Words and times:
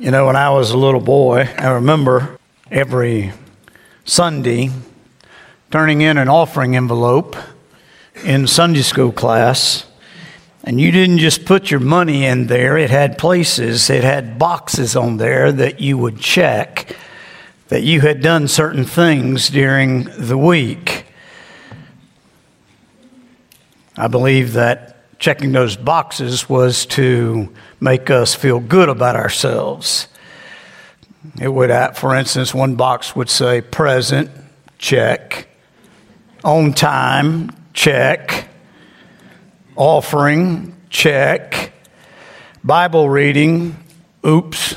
You 0.00 0.10
know, 0.10 0.24
when 0.24 0.36
I 0.36 0.48
was 0.48 0.70
a 0.70 0.78
little 0.78 1.02
boy, 1.02 1.46
I 1.58 1.72
remember 1.72 2.38
every 2.70 3.34
Sunday 4.06 4.70
turning 5.70 6.00
in 6.00 6.16
an 6.16 6.26
offering 6.26 6.74
envelope 6.74 7.36
in 8.24 8.46
Sunday 8.46 8.80
school 8.80 9.12
class. 9.12 9.84
And 10.64 10.80
you 10.80 10.90
didn't 10.90 11.18
just 11.18 11.44
put 11.44 11.70
your 11.70 11.80
money 11.80 12.24
in 12.24 12.46
there, 12.46 12.78
it 12.78 12.88
had 12.88 13.18
places, 13.18 13.90
it 13.90 14.02
had 14.02 14.38
boxes 14.38 14.96
on 14.96 15.18
there 15.18 15.52
that 15.52 15.80
you 15.80 15.98
would 15.98 16.18
check 16.18 16.96
that 17.68 17.82
you 17.82 18.00
had 18.00 18.22
done 18.22 18.48
certain 18.48 18.86
things 18.86 19.50
during 19.50 20.04
the 20.16 20.38
week. 20.38 21.04
I 23.98 24.08
believe 24.08 24.54
that 24.54 24.99
checking 25.20 25.52
those 25.52 25.76
boxes 25.76 26.48
was 26.48 26.86
to 26.86 27.52
make 27.78 28.10
us 28.10 28.34
feel 28.34 28.58
good 28.58 28.88
about 28.88 29.16
ourselves. 29.16 30.08
It 31.38 31.48
would, 31.48 31.70
for 31.94 32.16
instance, 32.16 32.54
one 32.54 32.74
box 32.74 33.14
would 33.14 33.28
say 33.28 33.60
present, 33.60 34.30
check, 34.78 35.46
on 36.42 36.72
time, 36.72 37.50
check, 37.74 38.48
offering, 39.76 40.74
check, 40.88 41.74
Bible 42.64 43.08
reading, 43.08 43.76
oops. 44.26 44.74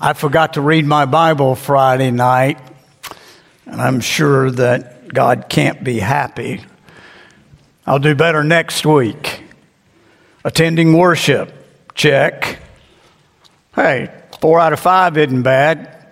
I 0.00 0.12
forgot 0.12 0.54
to 0.54 0.60
read 0.60 0.84
my 0.84 1.06
Bible 1.06 1.54
Friday 1.54 2.10
night, 2.10 2.58
and 3.64 3.80
I'm 3.80 4.00
sure 4.00 4.50
that 4.50 5.06
God 5.06 5.46
can't 5.48 5.84
be 5.84 6.00
happy 6.00 6.64
I'll 7.88 8.00
do 8.00 8.16
better 8.16 8.42
next 8.42 8.84
week. 8.84 9.44
Attending 10.44 10.92
worship, 10.92 11.52
check. 11.94 12.58
Hey, 13.76 14.12
four 14.40 14.58
out 14.58 14.72
of 14.72 14.80
five 14.80 15.16
isn't 15.16 15.42
bad. 15.42 16.08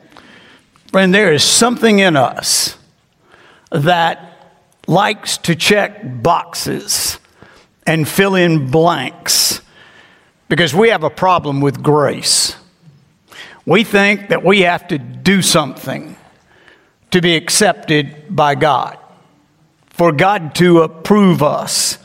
Friend, 0.92 1.12
there 1.12 1.32
is 1.32 1.42
something 1.42 1.98
in 1.98 2.16
us 2.16 2.78
that 3.72 4.54
likes 4.86 5.38
to 5.38 5.56
check 5.56 6.00
boxes 6.22 7.18
and 7.84 8.06
fill 8.06 8.36
in 8.36 8.70
blanks 8.70 9.60
because 10.48 10.72
we 10.72 10.90
have 10.90 11.02
a 11.02 11.10
problem 11.10 11.60
with 11.60 11.82
grace. 11.82 12.54
We 13.66 13.82
think 13.82 14.28
that 14.28 14.44
we 14.44 14.60
have 14.60 14.86
to 14.88 14.98
do 14.98 15.42
something 15.42 16.14
to 17.10 17.20
be 17.20 17.34
accepted 17.34 18.26
by 18.30 18.54
God 18.54 18.96
for 19.94 20.10
God 20.10 20.56
to 20.56 20.82
approve 20.82 21.40
us. 21.40 21.98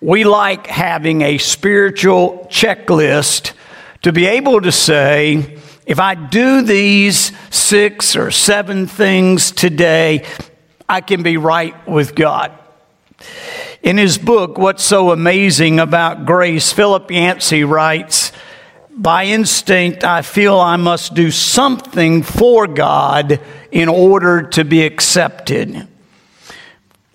We 0.00 0.24
like 0.24 0.66
having 0.66 1.20
a 1.20 1.36
spiritual 1.36 2.48
checklist 2.50 3.52
to 4.00 4.12
be 4.12 4.26
able 4.26 4.62
to 4.62 4.72
say, 4.72 5.58
if 5.86 6.00
I 6.00 6.14
do 6.14 6.62
these 6.62 7.32
six 7.50 8.16
or 8.16 8.30
seven 8.30 8.86
things 8.86 9.52
today, 9.52 10.24
I 10.88 11.02
can 11.02 11.22
be 11.22 11.36
right 11.36 11.86
with 11.86 12.14
God. 12.14 12.52
In 13.82 13.98
his 13.98 14.16
book, 14.16 14.56
What's 14.56 14.82
So 14.82 15.10
Amazing 15.10 15.80
About 15.80 16.24
Grace, 16.24 16.72
Philip 16.72 17.10
Yancey 17.10 17.62
writes, 17.64 18.32
By 18.90 19.26
instinct, 19.26 20.02
I 20.02 20.22
feel 20.22 20.58
I 20.58 20.76
must 20.76 21.12
do 21.12 21.30
something 21.30 22.22
for 22.22 22.66
God 22.66 23.38
in 23.70 23.90
order 23.90 24.42
to 24.42 24.64
be 24.64 24.86
accepted. 24.86 25.88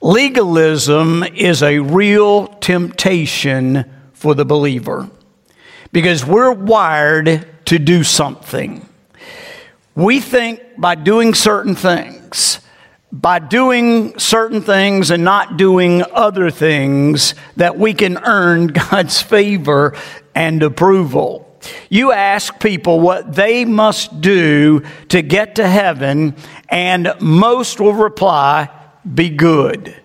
Legalism 0.01 1.23
is 1.23 1.61
a 1.61 1.79
real 1.79 2.47
temptation 2.47 3.83
for 4.13 4.33
the 4.33 4.45
believer 4.45 5.09
because 5.91 6.25
we're 6.25 6.53
wired 6.53 7.45
to 7.65 7.79
do 7.79 8.03
something. 8.03 8.87
We 9.95 10.21
think 10.21 10.61
by 10.77 10.95
doing 10.95 11.33
certain 11.33 11.75
things, 11.75 12.61
by 13.11 13.39
doing 13.39 14.17
certain 14.17 14.61
things 14.61 15.11
and 15.11 15.25
not 15.25 15.57
doing 15.57 16.03
other 16.13 16.49
things, 16.49 17.35
that 17.57 17.77
we 17.77 17.93
can 17.93 18.17
earn 18.19 18.67
God's 18.91 19.21
favor 19.21 19.97
and 20.33 20.63
approval. 20.63 21.45
You 21.89 22.13
ask 22.13 22.57
people 22.61 23.01
what 23.01 23.35
they 23.35 23.65
must 23.65 24.21
do 24.21 24.83
to 25.09 25.21
get 25.21 25.55
to 25.55 25.67
heaven, 25.67 26.35
and 26.69 27.13
most 27.19 27.81
will 27.81 27.93
reply, 27.93 28.69
be 29.13 29.29
good. 29.29 29.95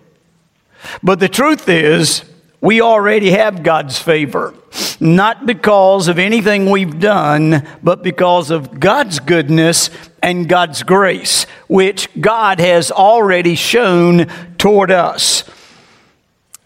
But 1.01 1.19
the 1.19 1.29
truth 1.29 1.67
is, 1.69 2.23
we 2.61 2.81
already 2.81 3.31
have 3.31 3.63
God's 3.63 3.99
favor, 3.99 4.53
not 4.99 5.45
because 5.45 6.07
of 6.07 6.17
anything 6.17 6.69
we've 6.69 6.99
done, 6.99 7.67
but 7.83 8.01
because 8.01 8.49
of 8.49 8.79
God's 8.79 9.19
goodness 9.19 9.89
and 10.23 10.49
God's 10.49 10.81
grace, 10.81 11.43
which 11.67 12.09
God 12.19 12.59
has 12.59 12.91
already 12.91 13.55
shown 13.55 14.27
toward 14.57 14.89
us. 14.89 15.43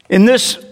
In 0.09 0.25
this 0.25 0.63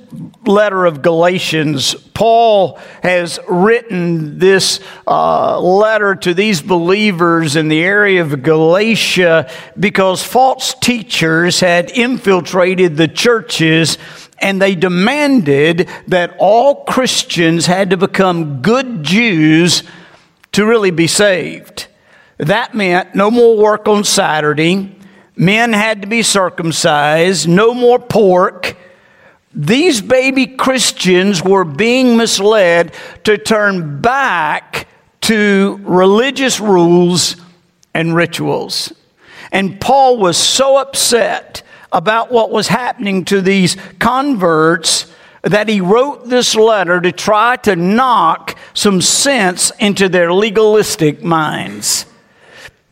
letter 0.45 0.85
of 0.85 1.01
Galatians, 1.01 1.93
Paul 2.13 2.79
has 3.03 3.39
written 3.47 4.39
this 4.39 4.79
uh, 5.05 5.59
letter 5.59 6.15
to 6.15 6.33
these 6.33 6.61
believers 6.61 7.55
in 7.55 7.67
the 7.67 7.83
area 7.83 8.21
of 8.21 8.41
Galatia 8.41 9.49
because 9.79 10.23
false 10.23 10.73
teachers 10.75 11.59
had 11.59 11.91
infiltrated 11.91 12.97
the 12.97 13.07
churches 13.07 13.97
and 14.39 14.61
they 14.61 14.75
demanded 14.75 15.89
that 16.07 16.35
all 16.39 16.85
Christians 16.85 17.65
had 17.65 17.89
to 17.89 17.97
become 17.97 18.61
good 18.61 19.03
Jews 19.03 19.83
to 20.53 20.65
really 20.65 20.91
be 20.91 21.07
saved. 21.07 21.87
That 22.37 22.75
meant 22.75 23.15
no 23.15 23.31
more 23.31 23.57
work 23.57 23.87
on 23.87 24.03
Saturday, 24.03 24.95
men 25.35 25.73
had 25.73 26.03
to 26.03 26.07
be 26.07 26.21
circumcised, 26.21 27.47
no 27.47 27.73
more 27.73 27.99
pork 27.99 28.77
these 29.57 30.01
baby 30.01 30.45
Christians 30.45 31.43
were 31.43 31.65
being 31.65 32.15
misled 32.15 32.93
to 33.23 33.39
turn 33.39 34.01
back 34.01 34.87
to 35.21 35.79
religious 35.81 36.59
rules 36.59 37.35
and 37.91 38.15
rituals. 38.15 38.93
And 39.51 39.81
Paul 39.81 40.17
was 40.17 40.37
so 40.37 40.77
upset 40.77 41.63
about 41.91 42.31
what 42.31 42.51
was 42.51 42.67
happening 42.67 43.25
to 43.25 43.41
these 43.41 43.75
converts 43.97 45.11
that 45.41 45.67
he 45.67 45.81
wrote 45.81 46.29
this 46.29 46.53
letter 46.53 47.01
to 47.01 47.11
try 47.11 47.55
to 47.55 47.75
knock 47.75 48.57
some 48.75 49.01
sense 49.01 49.71
into 49.79 50.07
their 50.07 50.31
legalistic 50.31 51.23
minds. 51.23 52.05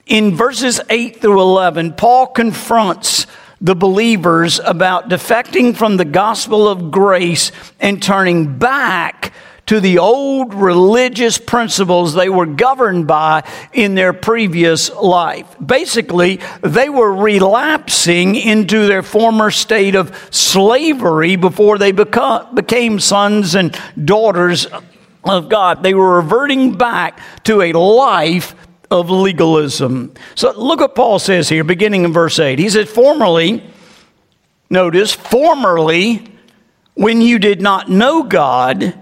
In 0.07 0.35
verses 0.35 0.81
8 0.89 1.21
through 1.21 1.41
11, 1.41 1.93
Paul 1.93 2.27
confronts 2.27 3.27
the 3.61 3.75
believers 3.75 4.59
about 4.59 5.09
defecting 5.09 5.75
from 5.75 5.97
the 5.97 6.05
gospel 6.05 6.67
of 6.67 6.91
grace 6.91 7.51
and 7.79 8.01
turning 8.01 8.57
back 8.57 9.33
to 9.65 9.79
the 9.79 9.97
old 9.97 10.53
religious 10.53 11.37
principles 11.37 12.13
they 12.13 12.29
were 12.29 12.45
governed 12.45 13.07
by 13.07 13.43
in 13.73 13.95
their 13.95 14.13
previous 14.13 14.93
life. 14.93 15.55
Basically, 15.63 16.39
they 16.61 16.89
were 16.89 17.13
relapsing 17.13 18.35
into 18.35 18.87
their 18.87 19.01
former 19.01 19.49
state 19.49 19.95
of 19.95 20.27
slavery 20.29 21.35
before 21.35 21.77
they 21.77 21.91
became 21.91 22.99
sons 22.99 23.55
and 23.55 23.77
daughters 24.03 24.67
of 25.23 25.49
God. 25.49 25.81
They 25.81 25.95
were 25.95 26.17
reverting 26.17 26.77
back 26.77 27.19
to 27.45 27.61
a 27.61 27.73
life 27.73 28.55
of 28.95 29.09
legalism. 29.09 30.13
So 30.35 30.51
look 30.51 30.79
what 30.79 30.95
Paul 30.95 31.19
says 31.19 31.49
here, 31.49 31.63
beginning 31.63 32.05
in 32.05 32.13
verse 32.13 32.39
8. 32.39 32.57
He 32.57 32.69
says, 32.69 32.89
Formerly, 32.89 33.63
notice, 34.69 35.13
formerly, 35.13 36.25
when 36.95 37.21
you 37.21 37.39
did 37.39 37.61
not 37.61 37.89
know 37.89 38.23
God, 38.23 38.97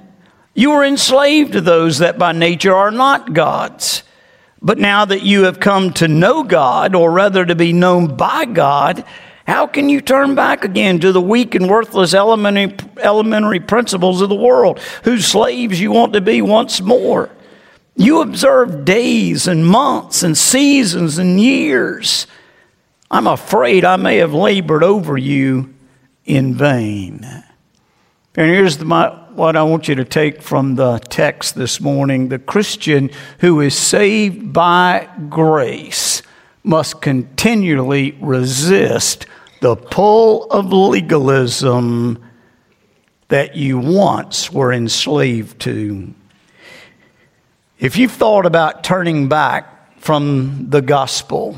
you 0.54 0.72
were 0.72 0.84
enslaved 0.84 1.54
to 1.54 1.62
those 1.62 2.00
that 2.00 2.18
by 2.18 2.31
nature 2.31 2.76
are 2.76 2.92
not 2.92 3.34
gods. 3.34 4.04
But 4.62 4.78
now 4.80 5.06
that 5.06 5.24
you 5.24 5.44
have 5.44 5.60
come 5.60 5.92
to 5.94 6.07
know 6.07 6.44
God, 6.44 6.96
or 6.96 7.12
rather 7.12 7.46
to 7.46 7.56
be 7.56 7.74
known 7.74 8.16
by 8.16 8.46
God, 8.46 9.04
how 9.46 9.68
can 9.68 9.89
you 9.89 10.00
turn 10.00 10.36
back 10.36 10.63
again 10.63 11.00
to 11.00 11.12
the 11.12 11.22
weak 11.22 11.54
and 11.54 11.69
worthless 11.69 12.13
elementary, 12.13 12.78
elementary 13.01 13.60
principles 13.60 14.22
of 14.22 14.30
the 14.30 14.36
world, 14.36 14.80
whose 15.04 15.25
slaves 15.25 15.81
you 15.81 15.92
want 15.92 16.13
to 16.13 16.22
be 16.22 16.42
once 16.42 16.80
more? 16.80 17.30
You 17.95 18.22
observe 18.22 18.86
days 18.86 19.48
and 19.48 19.66
months 19.66 20.24
and 20.24 20.38
seasons 20.38 21.18
and 21.18 21.40
years. 21.40 22.25
I'm 23.12 23.28
afraid 23.28 23.86
I 23.86 23.98
may 23.98 24.18
have 24.18 24.34
labored 24.34 24.84
over 24.84 25.18
you 25.18 25.74
in 26.25 26.56
vain. 26.56 27.24
And 28.36 28.50
here's 28.50 28.78
the, 28.78 28.86
my, 28.86 29.10
what 29.36 29.56
I 29.56 29.62
want 29.62 29.88
you 29.88 29.94
to 29.95 30.06
take 30.06 30.42
from 30.42 30.74
the 30.74 30.98
text 30.98 31.54
this 31.54 31.80
morning. 31.80 32.30
The 32.30 32.40
Christian 32.40 33.12
who 33.40 33.62
is 33.62 33.78
saved 33.78 34.51
by 34.51 35.07
grace 35.30 36.24
must 36.63 37.01
continually 37.01 38.18
resist 38.19 39.28
the 39.62 39.75
pull 39.75 40.46
of 40.46 40.74
legalism 40.74 42.24
that 43.28 43.56
you 43.56 43.78
once 43.78 44.51
were 44.51 44.74
enslaved 44.74 45.60
to. 45.62 46.13
If 47.83 47.97
you've 47.97 48.13
thought 48.13 48.45
about 48.45 48.85
turning 48.85 49.27
back 49.27 50.00
from 50.00 50.68
the 50.69 50.81
gospel, 50.81 51.57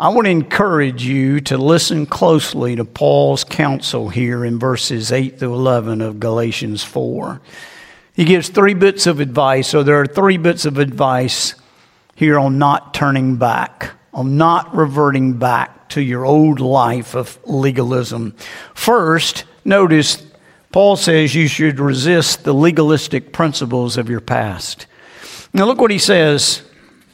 I 0.00 0.08
want 0.08 0.24
to 0.24 0.32
encourage 0.32 1.04
you 1.04 1.40
to 1.42 1.56
listen 1.56 2.06
closely 2.06 2.74
to 2.74 2.84
Paul's 2.84 3.44
counsel 3.44 4.08
here 4.08 4.44
in 4.44 4.58
verses 4.58 5.12
8 5.12 5.38
through 5.38 5.54
11 5.54 6.00
of 6.00 6.18
Galatians 6.18 6.82
4. 6.82 7.40
He 8.14 8.24
gives 8.24 8.48
three 8.48 8.74
bits 8.74 9.06
of 9.06 9.20
advice, 9.20 9.68
so 9.68 9.84
there 9.84 10.00
are 10.00 10.08
three 10.08 10.38
bits 10.38 10.64
of 10.64 10.76
advice 10.76 11.54
here 12.16 12.36
on 12.36 12.58
not 12.58 12.92
turning 12.92 13.36
back, 13.36 13.92
on 14.12 14.36
not 14.36 14.74
reverting 14.74 15.34
back 15.34 15.88
to 15.90 16.02
your 16.02 16.24
old 16.24 16.58
life 16.58 17.14
of 17.14 17.38
legalism. 17.44 18.34
First, 18.74 19.44
notice 19.64 20.26
Paul 20.72 20.96
says 20.96 21.32
you 21.32 21.46
should 21.46 21.78
resist 21.78 22.42
the 22.42 22.52
legalistic 22.52 23.32
principles 23.32 23.96
of 23.96 24.10
your 24.10 24.20
past. 24.20 24.88
Now, 25.56 25.64
look 25.64 25.80
what 25.80 25.90
he 25.90 25.96
says 25.96 26.60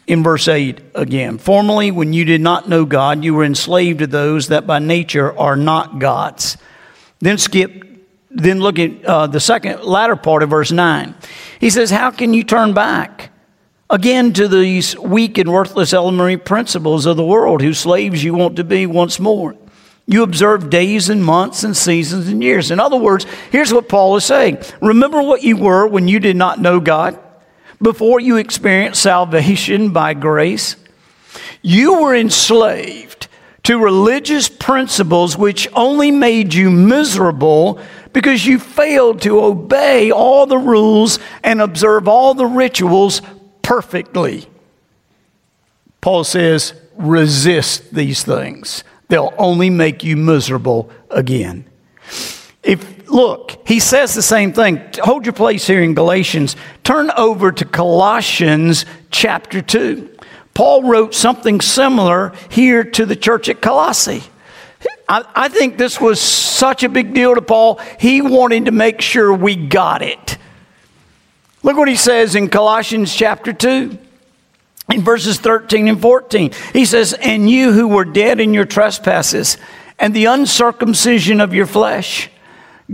in 0.08 0.24
verse 0.24 0.48
8 0.48 0.80
again. 0.96 1.38
Formerly, 1.38 1.92
when 1.92 2.12
you 2.12 2.24
did 2.24 2.40
not 2.40 2.68
know 2.68 2.84
God, 2.84 3.22
you 3.22 3.34
were 3.34 3.44
enslaved 3.44 4.00
to 4.00 4.08
those 4.08 4.48
that 4.48 4.66
by 4.66 4.80
nature 4.80 5.38
are 5.38 5.54
not 5.54 6.00
gods. 6.00 6.56
Then 7.20 7.38
skip, 7.38 7.84
then 8.30 8.58
look 8.58 8.80
at 8.80 9.04
uh, 9.04 9.28
the 9.28 9.38
second 9.38 9.84
latter 9.84 10.16
part 10.16 10.42
of 10.42 10.50
verse 10.50 10.72
9. 10.72 11.14
He 11.60 11.70
says, 11.70 11.90
How 11.90 12.10
can 12.10 12.34
you 12.34 12.42
turn 12.42 12.74
back? 12.74 13.30
Again, 13.88 14.32
to 14.32 14.48
these 14.48 14.98
weak 14.98 15.38
and 15.38 15.52
worthless 15.52 15.92
elementary 15.92 16.36
principles 16.36 17.06
of 17.06 17.16
the 17.16 17.24
world, 17.24 17.62
whose 17.62 17.78
slaves 17.78 18.24
you 18.24 18.34
want 18.34 18.56
to 18.56 18.64
be 18.64 18.86
once 18.86 19.20
more. 19.20 19.54
You 20.08 20.24
observe 20.24 20.68
days 20.68 21.08
and 21.08 21.24
months 21.24 21.62
and 21.62 21.76
seasons 21.76 22.26
and 22.26 22.42
years. 22.42 22.72
In 22.72 22.80
other 22.80 22.96
words, 22.96 23.24
here's 23.52 23.72
what 23.72 23.88
Paul 23.88 24.16
is 24.16 24.24
saying 24.24 24.58
Remember 24.80 25.22
what 25.22 25.44
you 25.44 25.56
were 25.56 25.86
when 25.86 26.08
you 26.08 26.18
did 26.18 26.34
not 26.34 26.60
know 26.60 26.80
God, 26.80 27.20
before 27.82 28.20
you 28.20 28.36
experienced 28.36 29.02
salvation 29.02 29.90
by 29.90 30.14
grace? 30.14 30.76
You 31.60 32.00
were 32.00 32.14
enslaved 32.14 33.28
to 33.64 33.78
religious 33.78 34.48
principles 34.48 35.36
which 35.36 35.68
only 35.74 36.10
made 36.10 36.54
you 36.54 36.70
miserable 36.70 37.78
because 38.12 38.46
you 38.46 38.58
failed 38.58 39.22
to 39.22 39.40
obey 39.40 40.10
all 40.10 40.46
the 40.46 40.58
rules 40.58 41.18
and 41.42 41.60
observe 41.60 42.08
all 42.08 42.34
the 42.34 42.46
rituals 42.46 43.22
perfectly. 43.62 44.46
Paul 46.00 46.24
says, 46.24 46.74
resist 46.96 47.94
these 47.94 48.22
things. 48.24 48.84
They'll 49.08 49.34
only 49.38 49.70
make 49.70 50.02
you 50.02 50.16
miserable 50.16 50.90
again. 51.10 51.64
If 52.62 53.01
look, 53.12 53.58
he 53.66 53.78
says 53.78 54.14
the 54.14 54.22
same 54.22 54.52
thing. 54.52 54.82
Hold 55.02 55.26
your 55.26 55.32
place 55.32 55.66
here 55.66 55.82
in 55.82 55.94
Galatians. 55.94 56.56
Turn 56.82 57.10
over 57.16 57.52
to 57.52 57.64
Colossians 57.64 58.84
chapter 59.10 59.62
2. 59.62 60.08
Paul 60.54 60.82
wrote 60.82 61.14
something 61.14 61.60
similar 61.60 62.32
here 62.50 62.84
to 62.84 63.06
the 63.06 63.16
church 63.16 63.48
at 63.48 63.62
Colossae. 63.62 64.22
I, 65.08 65.24
I 65.34 65.48
think 65.48 65.78
this 65.78 66.00
was 66.00 66.20
such 66.20 66.82
a 66.82 66.88
big 66.88 67.14
deal 67.14 67.34
to 67.34 67.42
Paul, 67.42 67.80
he 67.98 68.20
wanted 68.22 68.66
to 68.66 68.72
make 68.72 69.00
sure 69.00 69.32
we 69.32 69.56
got 69.56 70.02
it. 70.02 70.38
Look 71.62 71.76
what 71.76 71.88
he 71.88 71.96
says 71.96 72.34
in 72.34 72.48
Colossians 72.48 73.14
chapter 73.14 73.52
2 73.52 73.96
in 74.90 75.02
verses 75.02 75.38
13 75.38 75.88
and 75.88 76.00
14. 76.00 76.50
He 76.72 76.84
says, 76.84 77.12
And 77.12 77.48
you 77.48 77.72
who 77.72 77.88
were 77.88 78.04
dead 78.04 78.40
in 78.40 78.52
your 78.52 78.64
trespasses 78.64 79.58
and 79.98 80.12
the 80.12 80.24
uncircumcision 80.24 81.40
of 81.40 81.54
your 81.54 81.66
flesh, 81.66 82.28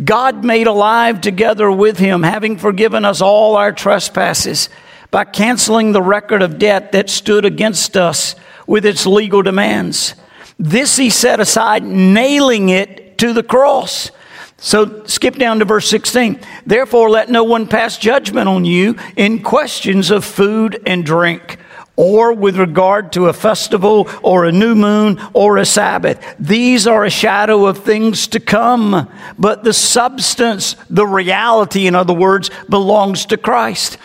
God 0.05 0.44
made 0.44 0.67
alive 0.67 1.20
together 1.20 1.70
with 1.70 1.99
him, 1.99 2.23
having 2.23 2.56
forgiven 2.58 3.05
us 3.05 3.20
all 3.20 3.56
our 3.56 3.73
trespasses 3.73 4.69
by 5.11 5.25
canceling 5.25 5.93
the 5.93 6.02
record 6.02 6.43
of 6.43 6.58
debt 6.58 6.93
that 6.93 7.08
stood 7.08 7.44
against 7.44 7.96
us 7.96 8.35
with 8.67 8.85
its 8.85 9.06
legal 9.06 9.43
demands. 9.43 10.14
This 10.58 10.96
he 10.96 11.11
set 11.11 11.40
aside, 11.40 11.82
nailing 11.82 12.69
it 12.69 13.19
to 13.19 13.32
the 13.32 13.43
cross. 13.43 14.11
So 14.58 15.05
skip 15.06 15.37
down 15.37 15.61
to 15.61 15.64
verse 15.64 15.88
16. 15.88 16.40
Therefore, 16.67 17.08
let 17.08 17.31
no 17.31 17.44
one 17.44 17.69
pass 17.69 17.96
judgment 17.96 18.49
on 18.49 18.64
you 18.64 18.96
in 19.17 19.43
questions 19.43 20.11
of 20.11 20.25
food 20.25 20.82
and 20.85 21.06
drink 21.06 21.58
or 21.98 22.32
with 22.32 22.56
regard 22.56 23.12
to 23.12 23.26
a 23.26 23.32
festival 23.32 24.08
or 24.22 24.44
a 24.44 24.52
new 24.52 24.76
moon 24.76 25.20
or 25.32 25.58
a 25.58 25.66
Sabbath. 25.66 26.36
These 26.38 26.86
are 26.86 27.04
a 27.04 27.10
shadow 27.10 27.66
of 27.66 27.78
things 27.78 28.28
to 28.28 28.40
come, 28.40 29.10
but 29.36 29.64
the 29.64 29.72
substance, 29.72 30.76
the 30.88 31.04
reality, 31.04 31.88
in 31.88 31.96
other 31.96 32.14
words, 32.14 32.50
belongs 32.70 33.26
to 33.26 33.36
Christ. 33.36 33.98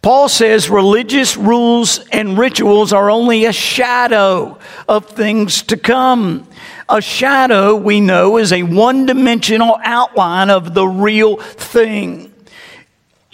Paul 0.00 0.30
says 0.30 0.70
religious 0.70 1.36
rules 1.36 1.98
and 2.10 2.38
rituals 2.38 2.94
are 2.94 3.10
only 3.10 3.44
a 3.44 3.52
shadow 3.52 4.58
of 4.88 5.06
things 5.06 5.62
to 5.64 5.76
come. 5.76 6.48
A 6.88 7.02
shadow, 7.02 7.74
we 7.76 8.00
know, 8.00 8.38
is 8.38 8.52
a 8.52 8.62
one 8.62 9.04
dimensional 9.04 9.78
outline 9.82 10.48
of 10.48 10.72
the 10.72 10.86
real 10.86 11.36
thing. 11.36 12.33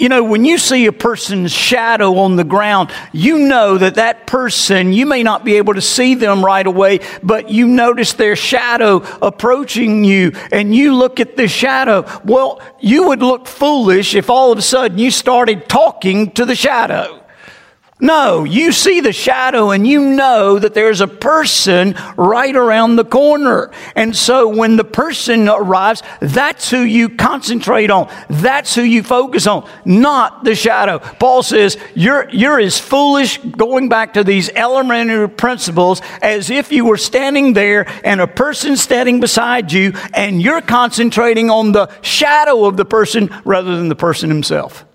You 0.01 0.09
know, 0.09 0.25
when 0.25 0.47
you 0.47 0.57
see 0.57 0.87
a 0.87 0.93
person's 0.93 1.53
shadow 1.53 2.21
on 2.21 2.37
the 2.37 2.43
ground, 2.43 2.91
you 3.13 3.39
know 3.39 3.77
that 3.77 3.97
that 3.97 4.27
person, 4.27 4.95
you 4.95 5.05
may 5.05 5.23
not 5.23 5.45
be 5.45 5.57
able 5.59 5.75
to 5.75 5.83
see 5.83 6.15
them 6.15 6.43
right 6.43 6.67
away, 6.67 7.01
but 7.23 7.51
you 7.51 7.69
notice 7.69 8.15
their 8.15 8.35
shadow 8.35 9.03
approaching 9.21 10.03
you 10.03 10.33
and 10.53 10.75
you 10.75 10.95
look 10.95 11.21
at 11.21 11.37
the 11.37 11.47
shadow. 11.47 12.07
Well, 12.25 12.63
you 12.81 13.09
would 13.09 13.21
look 13.21 13.47
foolish 13.47 14.15
if 14.15 14.31
all 14.31 14.51
of 14.51 14.57
a 14.57 14.63
sudden 14.63 14.97
you 14.97 15.11
started 15.11 15.69
talking 15.69 16.31
to 16.31 16.47
the 16.47 16.57
shadow. 16.57 17.23
No, 18.01 18.45
you 18.45 18.73
see 18.73 19.01
the 19.01 19.13
shadow 19.13 19.71
and 19.71 19.87
you 19.87 20.01
know 20.01 20.59
that 20.59 20.73
there's 20.73 21.03
a 21.03 21.07
person 21.07 21.95
right 22.17 22.57
around 22.57 22.97
the 22.97 23.05
corner. 23.05 23.71
And 23.95 24.17
so 24.17 24.49
when 24.49 24.77
the 24.77 24.85
person 24.85 25.49
arrives, 25.49 26.03
that's 26.21 26.71
who 26.71 26.81
you 26.81 27.11
concentrate 27.11 27.91
on. 27.91 28.11
That's 28.29 28.75
who 28.75 28.83
you 28.83 29.03
focus 29.03 29.47
on, 29.47 29.69
not 29.85 30.45
the 30.45 30.55
shadow. 30.55 30.99
Paul 30.99 31.43
says 31.43 31.77
you're, 31.95 32.29
you're 32.31 32.59
as 32.59 32.79
foolish 32.79 33.39
going 33.39 33.89
back 33.91 34.15
to 34.15 34.25
these 34.25 34.49
elementary 34.51 35.29
principles 35.29 36.01
as 36.23 36.49
if 36.49 36.73
you 36.73 36.87
were 36.87 36.97
standing 36.97 37.53
there 37.53 37.87
and 38.03 38.21
a 38.21 38.27
person 38.27 38.77
standing 38.77 39.21
beside 39.21 39.73
you 39.73 39.93
and 40.15 40.41
you're 40.41 40.63
concentrating 40.63 41.51
on 41.51 41.73
the 41.73 41.91
shadow 42.01 42.65
of 42.65 42.77
the 42.79 42.85
person 42.85 43.29
rather 43.45 43.77
than 43.77 43.89
the 43.89 43.97
person 43.97 44.31
himself. 44.31 44.87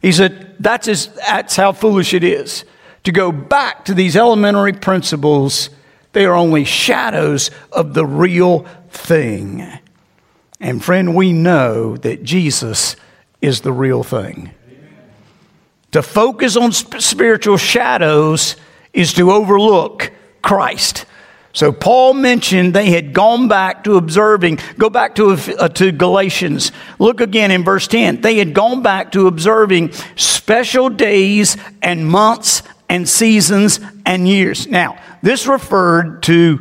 He 0.00 0.12
said, 0.12 0.54
that's, 0.60 0.86
his, 0.86 1.08
that's 1.08 1.56
how 1.56 1.72
foolish 1.72 2.14
it 2.14 2.24
is 2.24 2.64
to 3.04 3.12
go 3.12 3.32
back 3.32 3.84
to 3.86 3.94
these 3.94 4.16
elementary 4.16 4.72
principles. 4.72 5.70
They 6.12 6.24
are 6.24 6.34
only 6.34 6.64
shadows 6.64 7.50
of 7.72 7.94
the 7.94 8.06
real 8.06 8.60
thing. 8.90 9.66
And 10.60 10.84
friend, 10.84 11.14
we 11.14 11.32
know 11.32 11.96
that 11.98 12.22
Jesus 12.22 12.96
is 13.40 13.60
the 13.60 13.72
real 13.72 14.02
thing. 14.02 14.50
To 15.92 16.02
focus 16.02 16.56
on 16.56 16.72
spiritual 16.72 17.56
shadows 17.56 18.56
is 18.92 19.12
to 19.14 19.30
overlook 19.30 20.12
Christ. 20.42 21.06
So 21.58 21.72
Paul 21.72 22.14
mentioned 22.14 22.72
they 22.72 22.90
had 22.90 23.12
gone 23.12 23.48
back 23.48 23.82
to 23.82 23.96
observing. 23.96 24.60
Go 24.78 24.88
back 24.88 25.16
to, 25.16 25.32
uh, 25.32 25.68
to 25.70 25.90
Galatians. 25.90 26.70
Look 27.00 27.20
again 27.20 27.50
in 27.50 27.64
verse 27.64 27.88
10. 27.88 28.20
They 28.20 28.36
had 28.36 28.54
gone 28.54 28.80
back 28.80 29.10
to 29.10 29.26
observing 29.26 29.90
special 30.14 30.88
days 30.88 31.56
and 31.82 32.06
months 32.06 32.62
and 32.88 33.08
seasons 33.08 33.80
and 34.06 34.28
years. 34.28 34.68
Now, 34.68 35.00
this 35.20 35.48
referred 35.48 36.22
to 36.22 36.60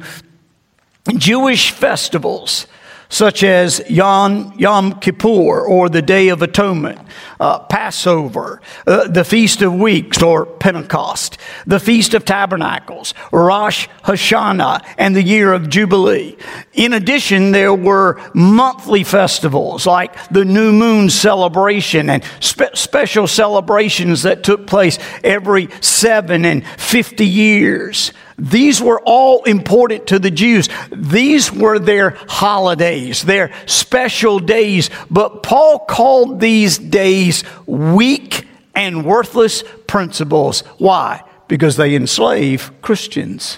Jewish 1.15 1.69
festivals 1.69 2.65
such 3.09 3.43
as 3.43 3.81
Yom, 3.89 4.53
Yom 4.57 4.99
Kippur 4.99 5.61
or 5.61 5.89
the 5.89 6.01
Day 6.01 6.29
of 6.29 6.41
Atonement, 6.41 6.99
uh, 7.39 7.59
Passover, 7.59 8.61
uh, 8.85 9.07
the 9.07 9.23
Feast 9.23 9.61
of 9.61 9.73
Weeks 9.73 10.21
or 10.21 10.45
Pentecost, 10.45 11.37
the 11.65 11.79
Feast 11.79 12.13
of 12.13 12.25
Tabernacles, 12.25 13.13
Rosh 13.31 13.87
Hashanah, 14.03 14.83
and 14.97 15.15
the 15.15 15.23
Year 15.23 15.53
of 15.53 15.69
Jubilee. 15.69 16.37
In 16.73 16.93
addition, 16.93 17.51
there 17.51 17.73
were 17.73 18.19
monthly 18.33 19.03
festivals 19.03 19.85
like 19.85 20.29
the 20.29 20.45
New 20.45 20.71
Moon 20.71 21.09
celebration 21.09 22.09
and 22.09 22.23
spe- 22.39 22.75
special 22.75 23.27
celebrations 23.27 24.23
that 24.23 24.43
took 24.43 24.67
place 24.67 24.99
every 25.23 25.69
seven 25.81 26.45
and 26.45 26.65
50 26.77 27.25
years. 27.25 28.11
These 28.38 28.82
were 28.82 29.01
all 29.03 29.44
important 29.44 30.08
to 30.08 30.20
the 30.20 30.29
Jews. 30.29 30.70
These 30.91 31.51
were 31.51 31.79
their 31.79 32.12
holidays, 32.27 33.24
their 33.24 33.51
special 33.65 34.39
days. 34.39 34.91
But 35.10 35.41
Paul 35.41 35.79
called 35.79 36.39
these 36.39 36.77
days 36.77 37.44
weak 37.65 38.48
and 38.75 39.06
worthless 39.06 39.63
principles. 39.88 40.62
Why? 40.77 41.24
Because 41.48 41.77
they 41.77 41.96
enslave 41.96 42.72
Christians. 42.84 43.58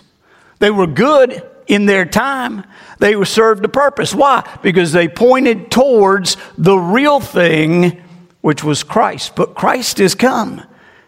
They 0.59 0.71
were 0.71 0.87
good 0.87 1.43
in 1.67 1.85
their 1.85 2.05
time. 2.05 2.63
They 2.99 3.17
were 3.17 3.25
served 3.25 3.65
a 3.65 3.69
purpose. 3.69 4.15
Why? 4.15 4.47
Because 4.61 4.93
they 4.93 5.09
pointed 5.09 5.71
towards 5.71 6.37
the 6.57 6.77
real 6.77 7.19
thing, 7.19 8.01
which 8.39 8.63
was 8.63 8.83
Christ. 8.83 9.35
But 9.35 9.55
Christ 9.55 9.99
is 9.99 10.15
come. 10.15 10.63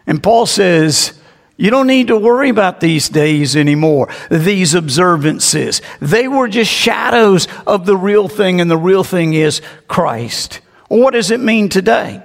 And 0.06 0.22
Paul 0.22 0.44
says, 0.44 1.18
you 1.56 1.70
don't 1.70 1.86
need 1.86 2.08
to 2.08 2.16
worry 2.16 2.48
about 2.48 2.80
these 2.80 3.08
days 3.08 3.56
anymore, 3.56 4.08
these 4.30 4.74
observances. 4.74 5.82
They 6.00 6.28
were 6.28 6.48
just 6.48 6.70
shadows 6.70 7.46
of 7.66 7.86
the 7.86 7.96
real 7.96 8.28
thing, 8.28 8.60
and 8.60 8.70
the 8.70 8.76
real 8.76 9.04
thing 9.04 9.34
is 9.34 9.60
Christ. 9.88 10.60
What 10.88 11.12
does 11.12 11.30
it 11.30 11.40
mean 11.40 11.68
today? 11.68 12.22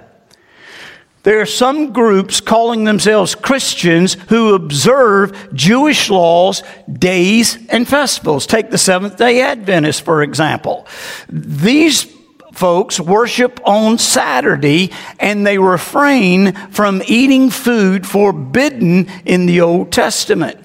There 1.24 1.40
are 1.40 1.46
some 1.46 1.92
groups 1.92 2.40
calling 2.40 2.84
themselves 2.84 3.34
Christians 3.34 4.14
who 4.28 4.54
observe 4.54 5.52
Jewish 5.52 6.08
laws, 6.08 6.62
days, 6.90 7.58
and 7.68 7.86
festivals. 7.86 8.46
Take 8.46 8.70
the 8.70 8.78
Seventh 8.78 9.16
day 9.18 9.42
Adventists, 9.42 10.00
for 10.00 10.22
example. 10.22 10.86
These 11.28 12.17
folks 12.58 12.98
worship 12.98 13.60
on 13.64 13.96
Saturday 13.98 14.90
and 15.20 15.46
they 15.46 15.58
refrain 15.58 16.52
from 16.70 17.00
eating 17.06 17.50
food 17.50 18.04
forbidden 18.04 19.08
in 19.24 19.46
the 19.46 19.60
Old 19.60 19.92
Testament. 19.92 20.58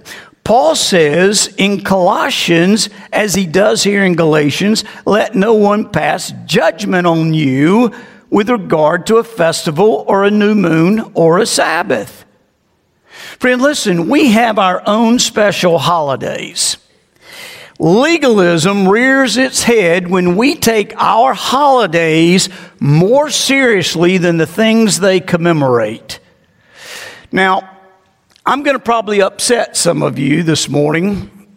Paul 0.43 0.75
says 0.75 1.53
in 1.57 1.83
Colossians, 1.83 2.89
as 3.13 3.35
he 3.35 3.45
does 3.45 3.83
here 3.83 4.03
in 4.03 4.15
Galatians, 4.15 4.83
let 5.05 5.35
no 5.35 5.53
one 5.53 5.89
pass 5.89 6.33
judgment 6.45 7.05
on 7.05 7.33
you 7.33 7.93
with 8.29 8.49
regard 8.49 9.05
to 9.07 9.17
a 9.17 9.23
festival 9.23 10.03
or 10.07 10.23
a 10.23 10.31
new 10.31 10.55
moon 10.55 11.11
or 11.13 11.37
a 11.37 11.45
Sabbath. 11.45 12.25
Friend, 13.39 13.61
listen, 13.61 14.09
we 14.09 14.31
have 14.31 14.57
our 14.57 14.81
own 14.87 15.19
special 15.19 15.77
holidays. 15.77 16.77
Legalism 17.79 18.87
rears 18.87 19.35
its 19.35 19.63
head 19.63 20.07
when 20.07 20.35
we 20.35 20.55
take 20.55 20.93
our 20.97 21.33
holidays 21.33 22.49
more 22.79 23.29
seriously 23.29 24.17
than 24.17 24.37
the 24.37 24.45
things 24.45 24.99
they 24.99 25.19
commemorate. 25.19 26.19
Now, 27.31 27.69
I'm 28.45 28.63
going 28.63 28.75
to 28.75 28.83
probably 28.83 29.21
upset 29.21 29.75
some 29.75 30.03
of 30.03 30.19
you 30.19 30.43
this 30.43 30.69
morning, 30.69 31.47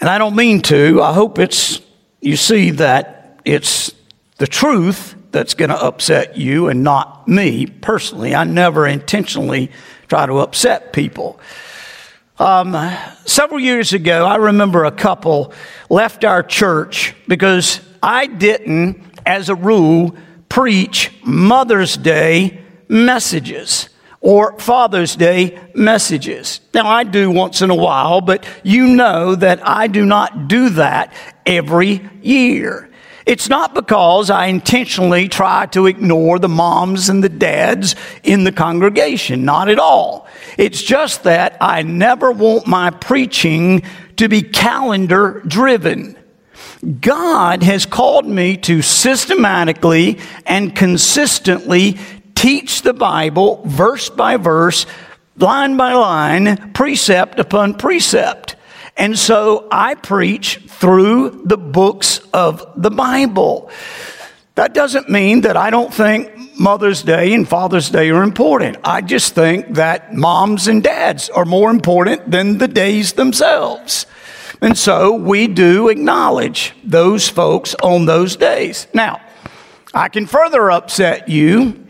and 0.00 0.10
I 0.10 0.18
don't 0.18 0.36
mean 0.36 0.60
to. 0.62 1.00
I 1.02 1.12
hope 1.14 1.38
it's 1.38 1.80
you 2.20 2.36
see 2.36 2.72
that 2.72 3.40
it's 3.44 3.94
the 4.38 4.46
truth 4.46 5.14
that's 5.30 5.54
going 5.54 5.70
to 5.70 5.82
upset 5.82 6.36
you 6.36 6.68
and 6.68 6.82
not 6.82 7.28
me 7.28 7.66
personally. 7.66 8.34
I 8.34 8.44
never 8.44 8.86
intentionally 8.86 9.70
try 10.08 10.26
to 10.26 10.38
upset 10.40 10.92
people. 10.92 11.40
Um, 12.38 12.76
several 13.24 13.60
years 13.60 13.94
ago, 13.94 14.26
I 14.26 14.36
remember 14.36 14.84
a 14.84 14.90
couple 14.90 15.54
left 15.88 16.22
our 16.22 16.42
church 16.42 17.14
because 17.26 17.80
I 18.02 18.26
didn't, 18.26 19.02
as 19.24 19.48
a 19.48 19.54
rule, 19.54 20.14
preach 20.50 21.12
Mother's 21.24 21.96
Day 21.96 22.60
messages 22.88 23.88
or 24.20 24.58
Father's 24.58 25.16
Day 25.16 25.58
messages. 25.74 26.60
Now, 26.74 26.86
I 26.86 27.04
do 27.04 27.30
once 27.30 27.62
in 27.62 27.70
a 27.70 27.74
while, 27.74 28.20
but 28.20 28.44
you 28.62 28.88
know 28.88 29.34
that 29.34 29.66
I 29.66 29.86
do 29.86 30.04
not 30.04 30.46
do 30.46 30.68
that 30.70 31.14
every 31.46 32.06
year. 32.20 32.90
It's 33.26 33.48
not 33.48 33.74
because 33.74 34.30
I 34.30 34.46
intentionally 34.46 35.28
try 35.28 35.66
to 35.66 35.86
ignore 35.86 36.38
the 36.38 36.48
moms 36.48 37.08
and 37.08 37.24
the 37.24 37.28
dads 37.28 37.96
in 38.22 38.44
the 38.44 38.52
congregation. 38.52 39.44
Not 39.44 39.68
at 39.68 39.80
all. 39.80 40.28
It's 40.56 40.80
just 40.80 41.24
that 41.24 41.56
I 41.60 41.82
never 41.82 42.30
want 42.30 42.68
my 42.68 42.90
preaching 42.90 43.82
to 44.16 44.28
be 44.28 44.42
calendar 44.42 45.42
driven. 45.44 46.16
God 47.00 47.64
has 47.64 47.84
called 47.84 48.26
me 48.26 48.56
to 48.58 48.80
systematically 48.80 50.18
and 50.46 50.76
consistently 50.76 51.98
teach 52.36 52.82
the 52.82 52.94
Bible 52.94 53.62
verse 53.64 54.08
by 54.08 54.36
verse, 54.36 54.86
line 55.36 55.76
by 55.76 55.94
line, 55.94 56.72
precept 56.72 57.40
upon 57.40 57.74
precept. 57.74 58.55
And 58.96 59.18
so 59.18 59.68
I 59.70 59.94
preach 59.94 60.60
through 60.68 61.42
the 61.44 61.58
books 61.58 62.20
of 62.32 62.64
the 62.76 62.90
Bible. 62.90 63.70
That 64.54 64.72
doesn't 64.72 65.10
mean 65.10 65.42
that 65.42 65.56
I 65.56 65.68
don't 65.68 65.92
think 65.92 66.32
Mother's 66.58 67.02
Day 67.02 67.34
and 67.34 67.46
Father's 67.46 67.90
Day 67.90 68.08
are 68.10 68.22
important. 68.22 68.78
I 68.84 69.02
just 69.02 69.34
think 69.34 69.74
that 69.74 70.14
moms 70.14 70.66
and 70.66 70.82
dads 70.82 71.28
are 71.28 71.44
more 71.44 71.70
important 71.70 72.30
than 72.30 72.56
the 72.56 72.68
days 72.68 73.12
themselves. 73.12 74.06
And 74.62 74.78
so 74.78 75.14
we 75.14 75.48
do 75.48 75.90
acknowledge 75.90 76.72
those 76.82 77.28
folks 77.28 77.74
on 77.82 78.06
those 78.06 78.36
days. 78.36 78.86
Now, 78.94 79.20
I 79.92 80.08
can 80.08 80.26
further 80.26 80.70
upset 80.70 81.28
you 81.28 81.84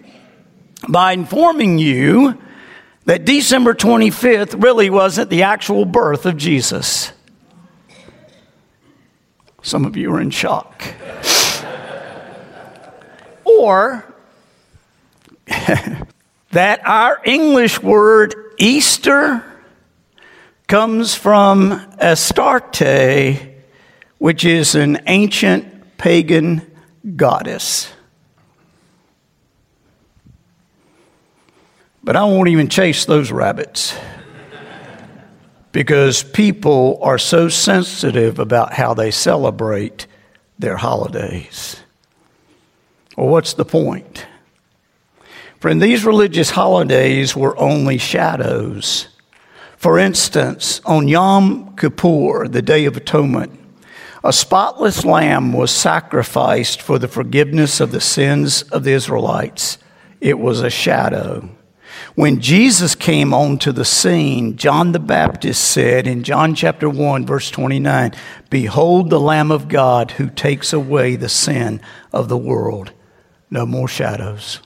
by 0.88 1.12
informing 1.12 1.78
you 1.78 2.38
that 3.06 3.24
December 3.24 3.72
25th 3.72 4.62
really 4.62 4.90
wasn't 4.90 5.30
the 5.30 5.44
actual 5.44 5.84
birth 5.84 6.26
of 6.26 6.36
Jesus. 6.36 7.12
Some 9.62 9.84
of 9.84 9.96
you 9.96 10.12
are 10.12 10.20
in 10.20 10.30
shock. 10.30 10.82
or 13.44 14.04
that 16.50 16.80
our 16.84 17.20
English 17.24 17.80
word 17.80 18.34
Easter 18.58 19.42
comes 20.66 21.14
from 21.14 21.72
Astarte, 22.00 23.54
which 24.18 24.44
is 24.44 24.74
an 24.74 25.00
ancient 25.06 25.96
pagan 25.96 26.68
goddess. 27.14 27.92
But 32.06 32.14
I 32.14 32.22
won't 32.22 32.48
even 32.48 32.68
chase 32.68 33.04
those 33.04 33.32
rabbits 33.32 33.92
because 35.72 36.22
people 36.22 37.00
are 37.02 37.18
so 37.18 37.48
sensitive 37.48 38.38
about 38.38 38.72
how 38.72 38.94
they 38.94 39.10
celebrate 39.10 40.06
their 40.56 40.76
holidays. 40.76 41.82
Well, 43.16 43.26
what's 43.26 43.54
the 43.54 43.64
point? 43.64 44.24
Friend, 45.58 45.82
these 45.82 46.04
religious 46.04 46.50
holidays 46.50 47.34
were 47.34 47.58
only 47.58 47.98
shadows. 47.98 49.08
For 49.76 49.98
instance, 49.98 50.80
on 50.84 51.08
Yom 51.08 51.74
Kippur, 51.74 52.46
the 52.46 52.62
Day 52.62 52.84
of 52.84 52.96
Atonement, 52.96 53.58
a 54.22 54.32
spotless 54.32 55.04
lamb 55.04 55.52
was 55.52 55.72
sacrificed 55.72 56.80
for 56.80 57.00
the 57.00 57.08
forgiveness 57.08 57.80
of 57.80 57.90
the 57.90 58.00
sins 58.00 58.62
of 58.62 58.84
the 58.84 58.92
Israelites. 58.92 59.78
It 60.20 60.38
was 60.38 60.60
a 60.60 60.70
shadow. 60.70 61.50
When 62.16 62.40
Jesus 62.40 62.94
came 62.94 63.34
onto 63.34 63.72
the 63.72 63.84
scene, 63.84 64.56
John 64.56 64.92
the 64.92 64.98
Baptist 64.98 65.62
said 65.62 66.06
in 66.06 66.22
John 66.22 66.54
chapter 66.54 66.88
1, 66.88 67.26
verse 67.26 67.50
29, 67.50 68.14
Behold 68.48 69.10
the 69.10 69.20
Lamb 69.20 69.52
of 69.52 69.68
God 69.68 70.12
who 70.12 70.30
takes 70.30 70.72
away 70.72 71.16
the 71.16 71.28
sin 71.28 71.78
of 72.14 72.30
the 72.30 72.38
world. 72.38 72.92
No 73.50 73.66
more 73.66 73.86
shadows. 73.86 74.60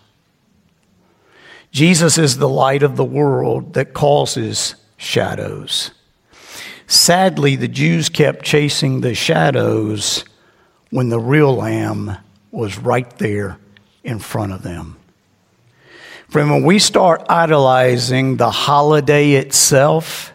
Jesus 1.73 2.19
is 2.19 2.39
the 2.39 2.49
light 2.49 2.85
of 2.85 2.95
the 2.95 3.05
world 3.05 3.75
that 3.75 3.95
causes 3.95 4.77
shadows. 4.97 5.91
Sadly, 6.87 7.57
the 7.57 7.67
Jews 7.67 8.09
kept 8.09 8.45
chasing 8.45 9.01
the 9.01 9.15
shadows 9.17 10.25
when 10.91 11.09
the 11.09 11.19
real 11.19 11.57
lamb 11.57 12.17
was 12.53 12.79
right 12.79 13.11
there 13.19 13.59
in 14.05 14.21
front 14.21 14.53
of 14.53 14.63
them. 14.63 15.00
Friend, 16.31 16.49
when 16.49 16.63
we 16.63 16.79
start 16.79 17.27
idolizing 17.29 18.37
the 18.37 18.53
holiday 18.53 19.33
itself 19.33 20.33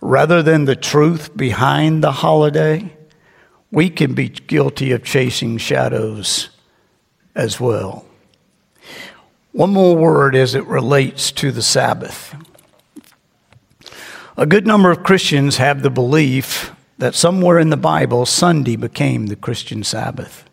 rather 0.00 0.42
than 0.42 0.64
the 0.64 0.74
truth 0.74 1.36
behind 1.36 2.02
the 2.02 2.10
holiday, 2.10 2.90
we 3.70 3.90
can 3.90 4.14
be 4.14 4.30
guilty 4.30 4.92
of 4.92 5.04
chasing 5.04 5.58
shadows 5.58 6.48
as 7.34 7.60
well. 7.60 8.06
One 9.52 9.74
more 9.74 9.94
word 9.94 10.34
as 10.34 10.54
it 10.54 10.64
relates 10.64 11.30
to 11.32 11.52
the 11.52 11.60
Sabbath. 11.60 12.34
A 14.38 14.46
good 14.46 14.66
number 14.66 14.90
of 14.90 15.02
Christians 15.02 15.58
have 15.58 15.82
the 15.82 15.90
belief 15.90 16.72
that 16.96 17.14
somewhere 17.14 17.58
in 17.58 17.68
the 17.68 17.76
Bible, 17.76 18.24
Sunday 18.24 18.76
became 18.76 19.26
the 19.26 19.36
Christian 19.36 19.84
Sabbath. 19.84 20.48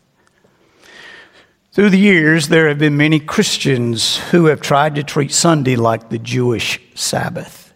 Through 1.74 1.90
the 1.90 1.98
years, 1.98 2.50
there 2.50 2.68
have 2.68 2.78
been 2.78 2.98
many 2.98 3.20
Christians 3.20 4.18
who 4.30 4.46
have 4.46 4.62
tried 4.62 4.94
to 4.94 5.02
treat 5.02 5.32
Sunday 5.32 5.76
like 5.76 6.10
the 6.10 6.20
Jewish 6.20 6.80
Sabbath. 6.94 7.74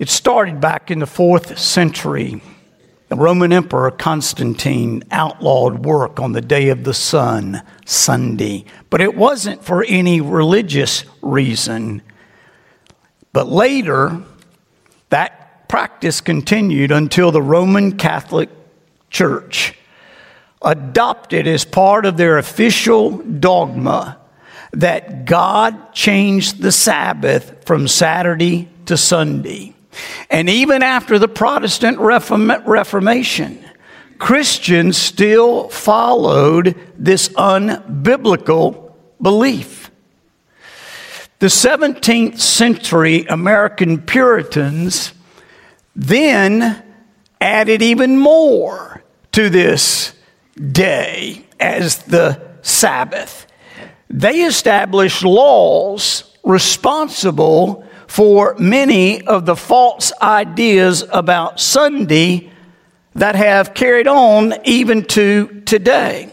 It 0.00 0.08
started 0.08 0.60
back 0.60 0.90
in 0.90 0.98
the 0.98 1.06
fourth 1.06 1.60
century. 1.60 2.42
The 3.06 3.14
Roman 3.14 3.52
Emperor 3.52 3.92
Constantine 3.92 5.04
outlawed 5.12 5.86
work 5.86 6.18
on 6.18 6.32
the 6.32 6.40
day 6.40 6.70
of 6.70 6.82
the 6.82 6.92
sun, 6.92 7.62
Sunday, 7.84 8.64
but 8.90 9.00
it 9.00 9.14
wasn't 9.14 9.64
for 9.64 9.84
any 9.84 10.20
religious 10.20 11.04
reason. 11.22 12.02
But 13.32 13.46
later, 13.48 14.24
that 15.10 15.68
practice 15.68 16.20
continued 16.20 16.90
until 16.90 17.30
the 17.30 17.42
Roman 17.42 17.96
Catholic 17.96 18.50
Church 19.08 19.76
adopted 20.62 21.46
as 21.46 21.64
part 21.64 22.06
of 22.06 22.16
their 22.16 22.38
official 22.38 23.18
dogma 23.18 24.18
that 24.72 25.24
God 25.24 25.92
changed 25.92 26.60
the 26.60 26.72
Sabbath 26.72 27.64
from 27.64 27.88
Saturday 27.88 28.68
to 28.86 28.96
Sunday. 28.96 29.74
And 30.28 30.48
even 30.50 30.82
after 30.82 31.18
the 31.18 31.28
Protestant 31.28 31.98
Reformation, 31.98 33.64
Christians 34.18 34.96
still 34.96 35.68
followed 35.68 36.74
this 36.98 37.28
unbiblical 37.30 38.92
belief. 39.20 39.90
The 41.38 41.46
17th 41.46 42.38
century 42.38 43.26
American 43.26 44.00
Puritans 44.02 45.12
then 45.94 46.82
added 47.40 47.82
even 47.82 48.18
more 48.18 49.02
to 49.32 49.50
this 49.50 50.15
day 50.56 51.44
as 51.60 51.98
the 52.04 52.40
Sabbath. 52.62 53.46
They 54.08 54.42
established 54.42 55.24
laws 55.24 56.36
responsible 56.42 57.84
for 58.06 58.54
many 58.58 59.22
of 59.26 59.46
the 59.46 59.56
false 59.56 60.12
ideas 60.22 61.04
about 61.12 61.60
Sunday 61.60 62.50
that 63.14 63.34
have 63.34 63.74
carried 63.74 64.06
on 64.06 64.54
even 64.64 65.04
to 65.06 65.62
today. 65.64 66.32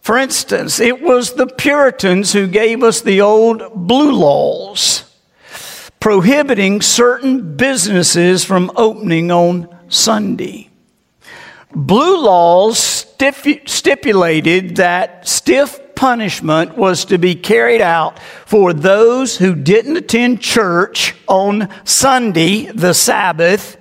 For 0.00 0.18
instance, 0.18 0.80
it 0.80 1.00
was 1.00 1.32
the 1.32 1.46
Puritans 1.46 2.32
who 2.32 2.46
gave 2.46 2.82
us 2.82 3.00
the 3.00 3.22
old 3.22 3.62
blue 3.74 4.12
laws, 4.12 5.04
prohibiting 5.98 6.82
certain 6.82 7.56
businesses 7.56 8.44
from 8.44 8.70
opening 8.76 9.30
on 9.30 9.74
Sunday. 9.88 10.68
Blue 11.74 12.22
laws 12.22 12.78
stipulated 12.78 14.76
that 14.76 15.26
stiff 15.26 15.80
punishment 15.94 16.76
was 16.76 17.04
to 17.06 17.18
be 17.18 17.34
carried 17.34 17.80
out 17.80 18.18
for 18.46 18.72
those 18.72 19.38
who 19.38 19.54
didn't 19.54 19.96
attend 19.96 20.40
church 20.40 21.14
on 21.26 21.68
Sunday, 21.84 22.66
the 22.66 22.92
Sabbath, 22.92 23.76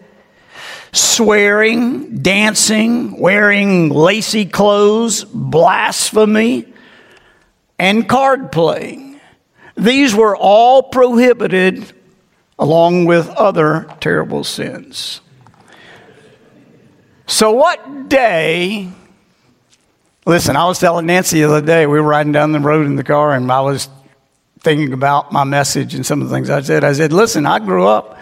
swearing, 0.91 2.17
dancing, 2.17 3.19
wearing 3.19 3.89
lacy 3.89 4.45
clothes, 4.45 5.23
blasphemy, 5.25 6.71
and 7.77 8.07
card 8.07 8.51
playing. 8.51 9.19
These 9.75 10.15
were 10.15 10.37
all 10.37 10.83
prohibited 10.83 11.93
along 12.59 13.05
with 13.05 13.29
other 13.29 13.87
terrible 13.99 14.43
sins. 14.43 15.19
So, 17.25 17.51
what 17.51 18.09
day? 18.09 18.89
Listen, 20.25 20.55
I 20.55 20.65
was 20.65 20.79
telling 20.79 21.05
Nancy 21.05 21.41
the 21.41 21.49
other 21.49 21.65
day, 21.65 21.85
we 21.85 21.99
were 21.99 22.07
riding 22.07 22.31
down 22.31 22.51
the 22.51 22.59
road 22.59 22.85
in 22.85 22.95
the 22.95 23.03
car, 23.03 23.33
and 23.33 23.51
I 23.51 23.61
was 23.61 23.89
thinking 24.59 24.93
about 24.93 25.31
my 25.31 25.43
message 25.43 25.93
and 25.93 26.05
some 26.05 26.21
of 26.21 26.29
the 26.29 26.35
things 26.35 26.49
I 26.49 26.61
said. 26.61 26.83
I 26.83 26.93
said, 26.93 27.11
Listen, 27.11 27.45
I 27.45 27.59
grew 27.59 27.85
up 27.85 28.17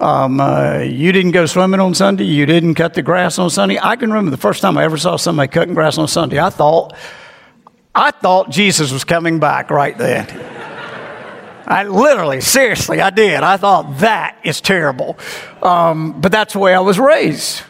um, 0.00 0.40
uh, 0.40 0.80
you 0.80 1.12
didn't 1.12 1.30
go 1.30 1.46
swimming 1.46 1.80
on 1.80 1.94
Sunday. 1.94 2.24
You 2.24 2.46
didn't 2.46 2.74
cut 2.74 2.94
the 2.94 3.02
grass 3.02 3.38
on 3.38 3.48
Sunday. 3.50 3.78
I 3.80 3.96
can 3.96 4.10
remember 4.10 4.30
the 4.30 4.36
first 4.36 4.60
time 4.60 4.76
I 4.76 4.84
ever 4.84 4.96
saw 4.96 5.16
somebody 5.16 5.48
cutting 5.48 5.74
grass 5.74 5.98
on 5.98 6.08
Sunday. 6.08 6.40
I 6.40 6.50
thought, 6.50 6.94
I 7.94 8.10
thought 8.10 8.50
Jesus 8.50 8.92
was 8.92 9.04
coming 9.04 9.38
back 9.38 9.70
right 9.70 9.96
then. 9.96 10.26
I 11.66 11.84
literally, 11.84 12.40
seriously, 12.40 13.00
I 13.00 13.10
did. 13.10 13.42
I 13.42 13.56
thought 13.56 13.98
that 13.98 14.36
is 14.44 14.60
terrible. 14.60 15.16
Um, 15.62 16.20
but 16.20 16.30
that's 16.30 16.52
the 16.52 16.58
way 16.58 16.74
I 16.74 16.80
was 16.80 16.98
raised. 16.98 17.62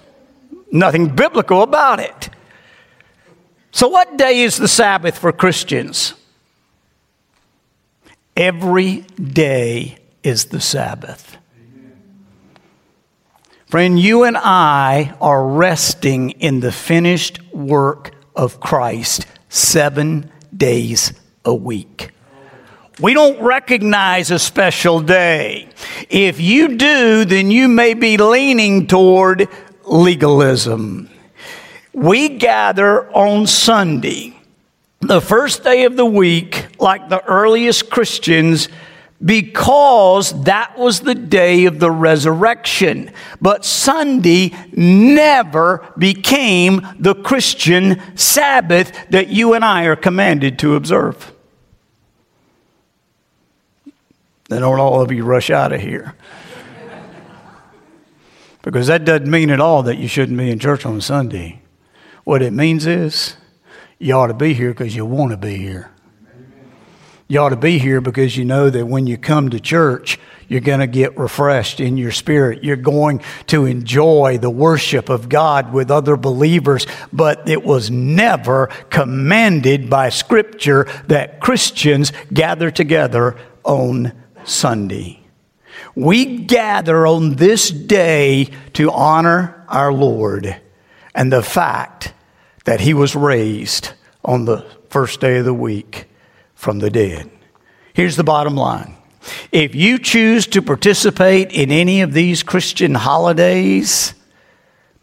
Nothing 0.74 1.14
biblical 1.14 1.62
about 1.62 2.00
it. 2.00 2.30
So, 3.70 3.86
what 3.86 4.18
day 4.18 4.40
is 4.40 4.56
the 4.56 4.66
Sabbath 4.66 5.16
for 5.16 5.30
Christians? 5.30 6.14
Every 8.36 9.02
day 9.02 9.98
is 10.24 10.46
the 10.46 10.60
Sabbath. 10.60 11.36
Friend, 13.66 13.98
you 13.98 14.24
and 14.24 14.36
I 14.36 15.14
are 15.20 15.46
resting 15.46 16.30
in 16.30 16.58
the 16.58 16.72
finished 16.72 17.40
work 17.52 18.12
of 18.34 18.58
Christ 18.58 19.26
seven 19.48 20.28
days 20.56 21.12
a 21.44 21.54
week. 21.54 22.10
We 23.00 23.12
don't 23.12 23.40
recognize 23.42 24.30
a 24.30 24.38
special 24.38 25.00
day. 25.00 25.68
If 26.08 26.40
you 26.40 26.76
do, 26.76 27.24
then 27.24 27.50
you 27.50 27.66
may 27.68 27.94
be 27.94 28.16
leaning 28.16 28.86
toward 28.86 29.48
legalism. 29.86 31.10
We 31.92 32.28
gather 32.30 33.10
on 33.12 33.46
Sunday, 33.46 34.36
the 35.00 35.20
first 35.20 35.62
day 35.62 35.84
of 35.84 35.96
the 35.96 36.06
week, 36.06 36.66
like 36.78 37.08
the 37.08 37.24
earliest 37.24 37.90
Christians 37.90 38.68
because 39.24 40.42
that 40.44 40.78
was 40.78 41.00
the 41.00 41.14
day 41.14 41.64
of 41.64 41.78
the 41.78 41.90
resurrection. 41.90 43.10
But 43.40 43.64
Sunday 43.64 44.52
never 44.72 45.86
became 45.96 46.86
the 46.98 47.14
Christian 47.14 48.02
Sabbath 48.16 48.92
that 49.10 49.28
you 49.28 49.54
and 49.54 49.64
I 49.64 49.84
are 49.84 49.96
commanded 49.96 50.58
to 50.60 50.74
observe. 50.74 51.32
Then 54.48 54.60
don't 54.60 54.78
all 54.78 55.00
of 55.00 55.10
you 55.10 55.24
rush 55.24 55.48
out 55.48 55.72
of 55.72 55.80
here. 55.80 56.14
Because 58.64 58.86
that 58.86 59.04
doesn't 59.04 59.30
mean 59.30 59.50
at 59.50 59.60
all 59.60 59.82
that 59.82 59.98
you 59.98 60.08
shouldn't 60.08 60.38
be 60.38 60.50
in 60.50 60.58
church 60.58 60.86
on 60.86 61.00
Sunday. 61.02 61.60
What 62.24 62.40
it 62.40 62.52
means 62.52 62.86
is 62.86 63.36
you 63.98 64.14
ought 64.14 64.28
to 64.28 64.34
be 64.34 64.54
here 64.54 64.70
because 64.70 64.96
you 64.96 65.04
want 65.04 65.32
to 65.32 65.36
be 65.36 65.56
here. 65.56 65.90
You 67.28 67.40
ought 67.40 67.50
to 67.50 67.56
be 67.56 67.78
here 67.78 68.00
because 68.00 68.36
you 68.36 68.44
know 68.46 68.70
that 68.70 68.86
when 68.86 69.06
you 69.06 69.18
come 69.18 69.50
to 69.50 69.60
church, 69.60 70.18
you're 70.48 70.60
going 70.60 70.80
to 70.80 70.86
get 70.86 71.16
refreshed 71.18 71.78
in 71.78 71.98
your 71.98 72.12
spirit. 72.12 72.64
You're 72.64 72.76
going 72.76 73.22
to 73.48 73.66
enjoy 73.66 74.38
the 74.38 74.50
worship 74.50 75.10
of 75.10 75.28
God 75.28 75.72
with 75.72 75.90
other 75.90 76.16
believers, 76.16 76.86
but 77.12 77.46
it 77.48 77.64
was 77.64 77.90
never 77.90 78.68
commanded 78.88 79.90
by 79.90 80.08
Scripture 80.08 80.86
that 81.08 81.40
Christians 81.40 82.12
gather 82.32 82.70
together 82.70 83.36
on 83.62 84.12
Sunday. 84.44 85.23
We 85.94 86.38
gather 86.38 87.06
on 87.06 87.36
this 87.36 87.70
day 87.70 88.50
to 88.74 88.90
honor 88.90 89.64
our 89.68 89.92
Lord 89.92 90.60
and 91.14 91.32
the 91.32 91.42
fact 91.42 92.12
that 92.64 92.80
He 92.80 92.94
was 92.94 93.14
raised 93.14 93.92
on 94.24 94.44
the 94.44 94.66
first 94.88 95.20
day 95.20 95.38
of 95.38 95.44
the 95.44 95.54
week 95.54 96.06
from 96.54 96.78
the 96.78 96.90
dead. 96.90 97.30
Here's 97.92 98.16
the 98.16 98.24
bottom 98.24 98.56
line. 98.56 98.96
If 99.52 99.74
you 99.74 99.98
choose 99.98 100.46
to 100.48 100.62
participate 100.62 101.52
in 101.52 101.70
any 101.70 102.02
of 102.02 102.12
these 102.12 102.42
Christian 102.42 102.94
holidays, 102.94 104.14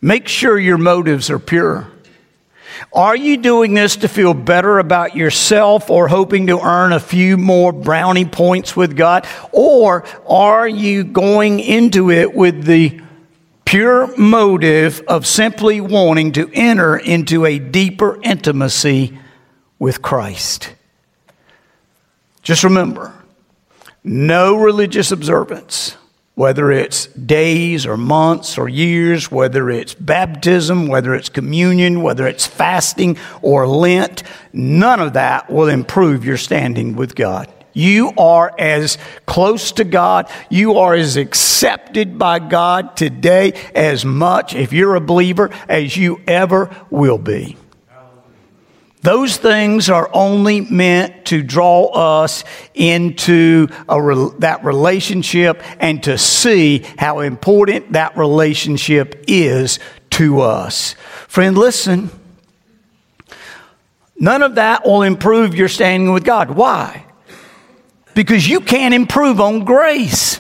make 0.01 0.27
sure 0.27 0.59
your 0.59 0.77
motives 0.77 1.29
are 1.29 1.39
pure. 1.39 1.87
Are 2.93 3.15
you 3.15 3.37
doing 3.37 3.73
this 3.73 3.97
to 3.97 4.07
feel 4.07 4.33
better 4.33 4.79
about 4.79 5.15
yourself 5.15 5.89
or 5.89 6.07
hoping 6.07 6.47
to 6.47 6.59
earn 6.59 6.93
a 6.93 6.99
few 6.99 7.37
more 7.37 7.71
brownie 7.71 8.25
points 8.25 8.75
with 8.75 8.95
God? 8.95 9.27
Or 9.51 10.03
are 10.27 10.67
you 10.67 11.03
going 11.03 11.59
into 11.59 12.11
it 12.11 12.33
with 12.33 12.65
the 12.65 13.01
pure 13.65 14.15
motive 14.17 15.01
of 15.07 15.25
simply 15.25 15.79
wanting 15.79 16.33
to 16.33 16.49
enter 16.53 16.97
into 16.97 17.45
a 17.45 17.59
deeper 17.59 18.19
intimacy 18.23 19.17
with 19.79 20.01
Christ? 20.01 20.73
Just 22.41 22.63
remember 22.63 23.13
no 24.03 24.55
religious 24.55 25.11
observance, 25.11 25.95
whether 26.35 26.71
it's 26.71 27.07
days 27.07 27.85
or 27.85 27.97
months 27.97 28.57
or 28.57 28.69
years, 28.69 29.29
whether 29.29 29.69
it's 29.69 29.93
baptism, 29.93 30.87
whether 30.87 31.13
it's 31.13 31.29
communion, 31.29 32.01
whether 32.01 32.25
it's 32.25 32.47
fasting 32.47 33.17
or 33.41 33.67
Lent, 33.67 34.23
none 34.53 34.99
of 34.99 35.13
that 35.13 35.49
will 35.49 35.67
improve 35.67 36.23
your 36.25 36.37
standing 36.37 36.95
with 36.95 37.15
God. 37.15 37.51
You 37.73 38.11
are 38.17 38.53
as 38.57 38.97
close 39.25 39.71
to 39.73 39.83
God, 39.83 40.29
you 40.49 40.77
are 40.77 40.93
as 40.93 41.15
accepted 41.15 42.17
by 42.17 42.39
God 42.39 42.97
today 42.97 43.53
as 43.73 44.03
much, 44.03 44.53
if 44.55 44.73
you're 44.73 44.95
a 44.95 45.01
believer, 45.01 45.51
as 45.69 45.95
you 45.95 46.21
ever 46.27 46.69
will 46.89 47.17
be. 47.17 47.57
Those 49.01 49.37
things 49.37 49.89
are 49.89 50.09
only 50.13 50.61
meant 50.61 51.25
to 51.25 51.41
draw 51.41 51.85
us 51.87 52.43
into 52.75 53.67
re- 53.89 54.29
that 54.39 54.63
relationship 54.63 55.63
and 55.81 56.03
to 56.03 56.19
see 56.19 56.85
how 56.97 57.21
important 57.21 57.93
that 57.93 58.15
relationship 58.15 59.23
is 59.27 59.79
to 60.11 60.41
us. 60.41 60.93
Friend, 61.27 61.57
listen. 61.57 62.11
None 64.19 64.43
of 64.43 64.55
that 64.55 64.85
will 64.85 65.01
improve 65.01 65.55
your 65.55 65.67
standing 65.67 66.13
with 66.13 66.23
God. 66.23 66.51
Why? 66.51 67.07
Because 68.13 68.47
you 68.47 68.59
can't 68.59 68.93
improve 68.93 69.41
on 69.41 69.65
grace. 69.65 70.39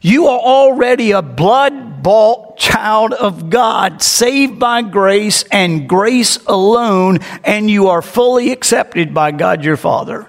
You 0.00 0.26
are 0.26 0.38
already 0.40 1.12
a 1.12 1.22
blood 1.22 1.93
bought 2.04 2.58
child 2.58 3.14
of 3.14 3.50
God, 3.50 4.02
saved 4.02 4.60
by 4.60 4.82
grace 4.82 5.42
and 5.50 5.88
grace 5.88 6.36
alone, 6.46 7.18
and 7.42 7.68
you 7.68 7.88
are 7.88 8.02
fully 8.02 8.52
accepted 8.52 9.14
by 9.14 9.32
God 9.32 9.64
your 9.64 9.78
Father. 9.78 10.28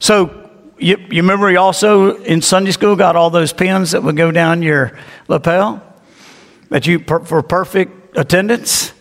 So, 0.00 0.50
you, 0.78 0.96
you 0.96 1.20
remember 1.20 1.50
you 1.50 1.58
also 1.58 2.16
in 2.16 2.40
Sunday 2.40 2.70
school 2.70 2.96
got 2.96 3.14
all 3.14 3.28
those 3.28 3.52
pins 3.52 3.90
that 3.90 4.02
would 4.02 4.16
go 4.16 4.32
down 4.32 4.62
your 4.62 4.98
lapel? 5.28 5.82
That 6.70 6.86
you, 6.86 6.98
for 7.00 7.42
perfect 7.42 8.16
attendance? 8.16 8.94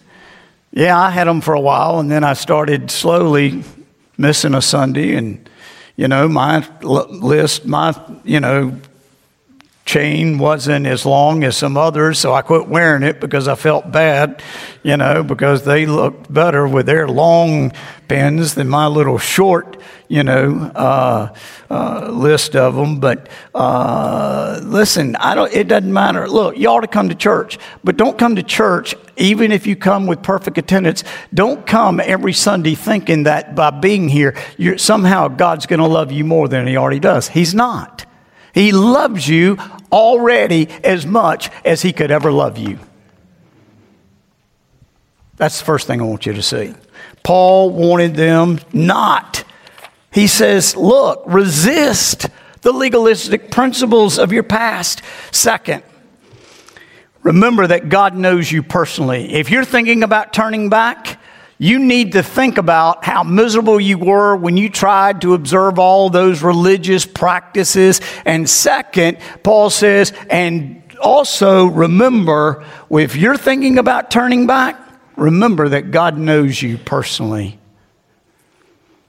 Yeah, 0.72 1.00
I 1.00 1.10
had 1.10 1.28
them 1.28 1.39
for 1.39 1.54
a 1.54 1.62
while, 1.62 2.00
and 2.00 2.12
then 2.12 2.26
I 2.26 2.34
started 2.34 2.92
slowly 2.92 3.63
missing 4.18 4.54
a 4.54 4.62
Sunday, 4.62 5.15
and 5.15 5.50
you 5.96 6.10
know, 6.10 6.28
my 6.28 6.68
list, 6.82 7.65
my 7.65 7.94
you 8.26 8.42
know, 8.42 8.78
chain 9.89 10.38
wasn't 10.38 10.86
as 10.86 11.04
long 11.04 11.43
as 11.43 11.58
some 11.58 11.75
others, 11.75 12.19
so 12.19 12.32
I 12.32 12.43
quit 12.43 12.67
wearing 12.67 13.02
it 13.02 13.19
because 13.19 13.47
I 13.47 13.56
felt 13.56 13.91
bad, 13.91 14.43
you 14.84 14.95
know, 14.95 15.23
because 15.23 15.65
they 15.65 15.88
looked 15.88 16.32
better 16.32 16.67
with 16.67 16.86
their 16.86 17.08
long 17.08 17.71
pins 18.08 18.54
than 18.54 18.69
my 18.69 18.86
little 18.86 19.17
short, 19.17 19.82
you 20.08 20.21
know, 20.21 20.71
uh, 20.75 21.34
uh, 21.71 22.12
list 22.12 22.56
of 22.56 22.75
them. 22.75 22.99
But 22.99 23.30
uh, 23.56 24.62
listen, 24.63 25.15
I 25.15 25.34
don't. 25.34 25.52
It 25.52 25.67
doesn't 25.67 25.91
matter. 25.91 26.30
Look, 26.30 26.56
you 26.56 26.69
ought 26.69 26.82
to 26.82 26.88
come 26.88 27.10
to 27.10 27.15
church, 27.15 27.58
but 27.84 27.97
don't 27.97 28.17
come 28.19 28.36
to 28.36 28.43
church 28.43 28.93
even 29.17 29.52
if 29.52 29.65
you 29.65 29.75
come 29.75 30.06
with 30.06 30.21
perfect 30.21 30.60
attendance. 30.60 31.04
Don't 31.34 31.65
come 31.65 31.99
every 31.99 32.34
Sunday 32.34 32.75
thinking 32.75 33.23
that 33.23 33.56
by 33.56 33.71
being 33.71 34.08
here, 34.08 34.36
somehow 34.78 35.30
God's 35.30 35.65
going 35.65 35.80
to 35.80 35.88
love 35.88 36.12
you 36.12 36.25
more 36.25 36.47
than 36.47 36.67
He 36.67 36.78
already 36.78 36.99
does. 36.99 37.28
He's 37.28 37.56
not. 37.56 38.06
He 38.54 38.71
loves 38.71 39.28
you 39.28 39.58
already 39.91 40.69
as 40.84 41.06
much 41.06 41.49
as 41.65 41.82
he 41.82 41.93
could 41.93 42.12
ever 42.12 42.32
love 42.32 42.58
you. 42.58 42.80
That's 45.38 45.60
the 45.60 45.65
first 45.65 45.88
thing 45.88 46.02
I 46.02 46.04
want 46.04 46.25
you 46.25 46.34
to 46.34 46.41
see. 46.41 46.73
Paul 47.23 47.71
wanted 47.71 48.15
them 48.15 48.60
not. 48.73 49.43
He 50.12 50.28
says, 50.28 50.75
look, 50.75 51.23
resist 51.25 52.28
the 52.62 52.73
legalistic 52.73 53.52
principles 53.52 54.19
of 54.19 54.34
your 54.34 54.43
past. 54.43 55.02
Second, 55.32 55.84
remember 57.23 57.67
that 57.67 57.89
God 57.89 58.15
knows 58.15 58.52
you 58.52 58.63
personally. 58.63 59.34
If 59.34 59.49
you're 59.49 59.65
thinking 59.65 60.04
about 60.04 60.34
turning 60.34 60.69
back, 60.69 61.09
you 61.62 61.78
need 61.78 62.13
to 62.13 62.24
think 62.24 62.58
about 62.58 63.04
how 63.04 63.22
miserable 63.24 63.82
you 63.82 63.98
were 63.98 64.34
when 64.36 64.56
you 64.56 64.69
tried 64.69 65.22
to 65.22 65.34
observe 65.34 65.78
all 65.78 66.10
those 66.10 66.41
religious 66.41 67.06
practices. 67.06 68.00
And 68.26 68.50
second, 68.50 69.17
Paul 69.43 69.69
says, 69.69 70.13
and 70.30 70.82
also 71.02 71.65
remember, 71.65 72.65
if 72.89 73.17
you're 73.17 73.38
thinking 73.38 73.78
about 73.78 74.10
turning 74.10 74.48
back, 74.48 74.80
remember 75.17 75.67
that 75.69 75.91
God 75.91 76.17
knows 76.17 76.62
you 76.62 76.78
personally. 76.78 77.60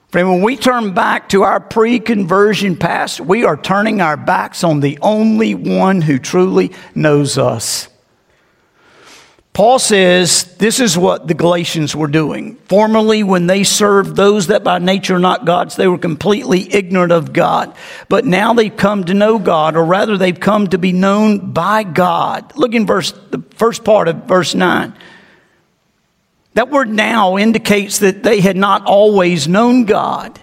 Friend, 0.08 0.28
when 0.28 0.42
we 0.42 0.56
turn 0.56 0.92
back 0.92 1.28
to 1.28 1.44
our 1.44 1.60
pre 1.60 2.00
conversion 2.00 2.76
past, 2.76 3.20
we 3.20 3.44
are 3.44 3.56
turning 3.56 4.00
our 4.00 4.16
backs 4.16 4.64
on 4.64 4.80
the 4.80 4.98
only 5.02 5.54
one 5.54 6.00
who 6.00 6.18
truly 6.18 6.72
knows 6.96 7.38
us. 7.38 7.89
Paul 9.52 9.80
says 9.80 10.44
this 10.58 10.78
is 10.78 10.96
what 10.96 11.26
the 11.26 11.34
Galatians 11.34 11.94
were 11.96 12.06
doing. 12.06 12.56
Formerly, 12.68 13.24
when 13.24 13.46
they 13.48 13.64
served 13.64 14.14
those 14.14 14.46
that 14.46 14.62
by 14.62 14.78
nature 14.78 15.16
are 15.16 15.20
not 15.20 15.44
gods, 15.44 15.74
they 15.74 15.88
were 15.88 15.98
completely 15.98 16.72
ignorant 16.72 17.10
of 17.10 17.32
God. 17.32 17.74
But 18.08 18.24
now 18.24 18.54
they've 18.54 18.74
come 18.74 19.04
to 19.04 19.14
know 19.14 19.38
God, 19.40 19.76
or 19.76 19.84
rather, 19.84 20.16
they've 20.16 20.38
come 20.38 20.68
to 20.68 20.78
be 20.78 20.92
known 20.92 21.52
by 21.52 21.82
God. 21.82 22.56
Look 22.56 22.74
in 22.74 22.86
verse, 22.86 23.12
the 23.30 23.42
first 23.56 23.84
part 23.84 24.06
of 24.06 24.24
verse 24.24 24.54
9. 24.54 24.94
That 26.54 26.70
word 26.70 26.88
now 26.88 27.36
indicates 27.36 27.98
that 27.98 28.22
they 28.22 28.40
had 28.40 28.56
not 28.56 28.84
always 28.86 29.48
known 29.48 29.84
God. 29.84 30.38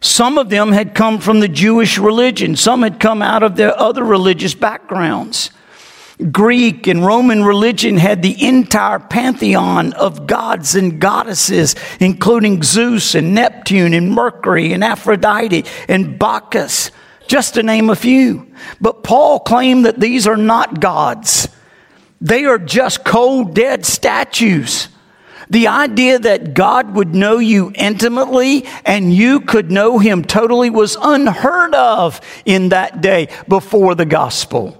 Some 0.00 0.38
of 0.38 0.48
them 0.48 0.72
had 0.72 0.94
come 0.94 1.18
from 1.18 1.40
the 1.40 1.48
Jewish 1.48 1.98
religion, 1.98 2.56
some 2.56 2.82
had 2.82 3.00
come 3.00 3.22
out 3.22 3.42
of 3.42 3.56
their 3.56 3.78
other 3.78 4.04
religious 4.04 4.54
backgrounds. 4.54 5.50
Greek 6.32 6.88
and 6.88 7.06
Roman 7.06 7.44
religion 7.44 7.96
had 7.96 8.22
the 8.22 8.44
entire 8.44 8.98
pantheon 8.98 9.92
of 9.92 10.26
gods 10.26 10.74
and 10.74 11.00
goddesses, 11.00 11.76
including 12.00 12.62
Zeus 12.62 13.14
and 13.14 13.34
Neptune 13.34 13.94
and 13.94 14.10
Mercury 14.10 14.72
and 14.72 14.82
Aphrodite 14.82 15.64
and 15.86 16.18
Bacchus, 16.18 16.90
just 17.28 17.54
to 17.54 17.62
name 17.62 17.88
a 17.88 17.96
few. 17.96 18.52
But 18.80 19.04
Paul 19.04 19.40
claimed 19.40 19.86
that 19.86 20.00
these 20.00 20.26
are 20.26 20.36
not 20.36 20.80
gods. 20.80 21.48
They 22.20 22.44
are 22.46 22.58
just 22.58 23.04
cold, 23.04 23.54
dead 23.54 23.86
statues. 23.86 24.88
The 25.50 25.68
idea 25.68 26.18
that 26.18 26.52
God 26.52 26.94
would 26.94 27.14
know 27.14 27.38
you 27.38 27.72
intimately 27.74 28.66
and 28.84 29.14
you 29.14 29.40
could 29.40 29.70
know 29.70 29.98
him 29.98 30.24
totally 30.24 30.68
was 30.68 30.96
unheard 31.00 31.74
of 31.74 32.20
in 32.44 32.70
that 32.70 33.00
day 33.00 33.28
before 33.46 33.94
the 33.94 34.04
gospel. 34.04 34.77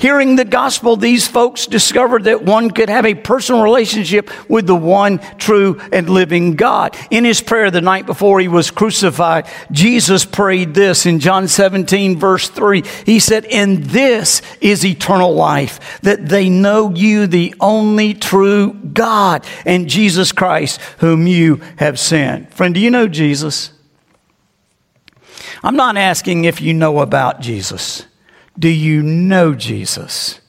Hearing 0.00 0.36
the 0.36 0.44
gospel, 0.44 0.96
these 0.96 1.26
folks 1.26 1.66
discovered 1.66 2.24
that 2.24 2.44
one 2.44 2.70
could 2.70 2.88
have 2.88 3.04
a 3.04 3.16
personal 3.16 3.64
relationship 3.64 4.30
with 4.48 4.68
the 4.68 4.76
one 4.76 5.18
true 5.38 5.80
and 5.90 6.08
living 6.08 6.54
God. 6.54 6.96
In 7.10 7.24
his 7.24 7.40
prayer 7.40 7.68
the 7.72 7.80
night 7.80 8.06
before 8.06 8.38
he 8.38 8.46
was 8.46 8.70
crucified, 8.70 9.48
Jesus 9.72 10.24
prayed 10.24 10.72
this 10.72 11.04
in 11.04 11.18
John 11.18 11.48
17, 11.48 12.16
verse 12.16 12.48
3. 12.48 12.84
He 13.06 13.18
said, 13.18 13.44
And 13.46 13.86
this 13.86 14.40
is 14.60 14.84
eternal 14.84 15.34
life, 15.34 16.00
that 16.02 16.28
they 16.28 16.48
know 16.48 16.94
you, 16.94 17.26
the 17.26 17.56
only 17.58 18.14
true 18.14 18.74
God, 18.74 19.44
and 19.66 19.88
Jesus 19.88 20.30
Christ, 20.30 20.80
whom 20.98 21.26
you 21.26 21.56
have 21.78 21.98
sent. 21.98 22.54
Friend, 22.54 22.72
do 22.72 22.80
you 22.80 22.92
know 22.92 23.08
Jesus? 23.08 23.72
I'm 25.64 25.74
not 25.74 25.96
asking 25.96 26.44
if 26.44 26.60
you 26.60 26.72
know 26.72 27.00
about 27.00 27.40
Jesus. 27.40 28.06
Do 28.58 28.68
you 28.68 29.02
know 29.02 29.54
Jesus? 29.54 30.40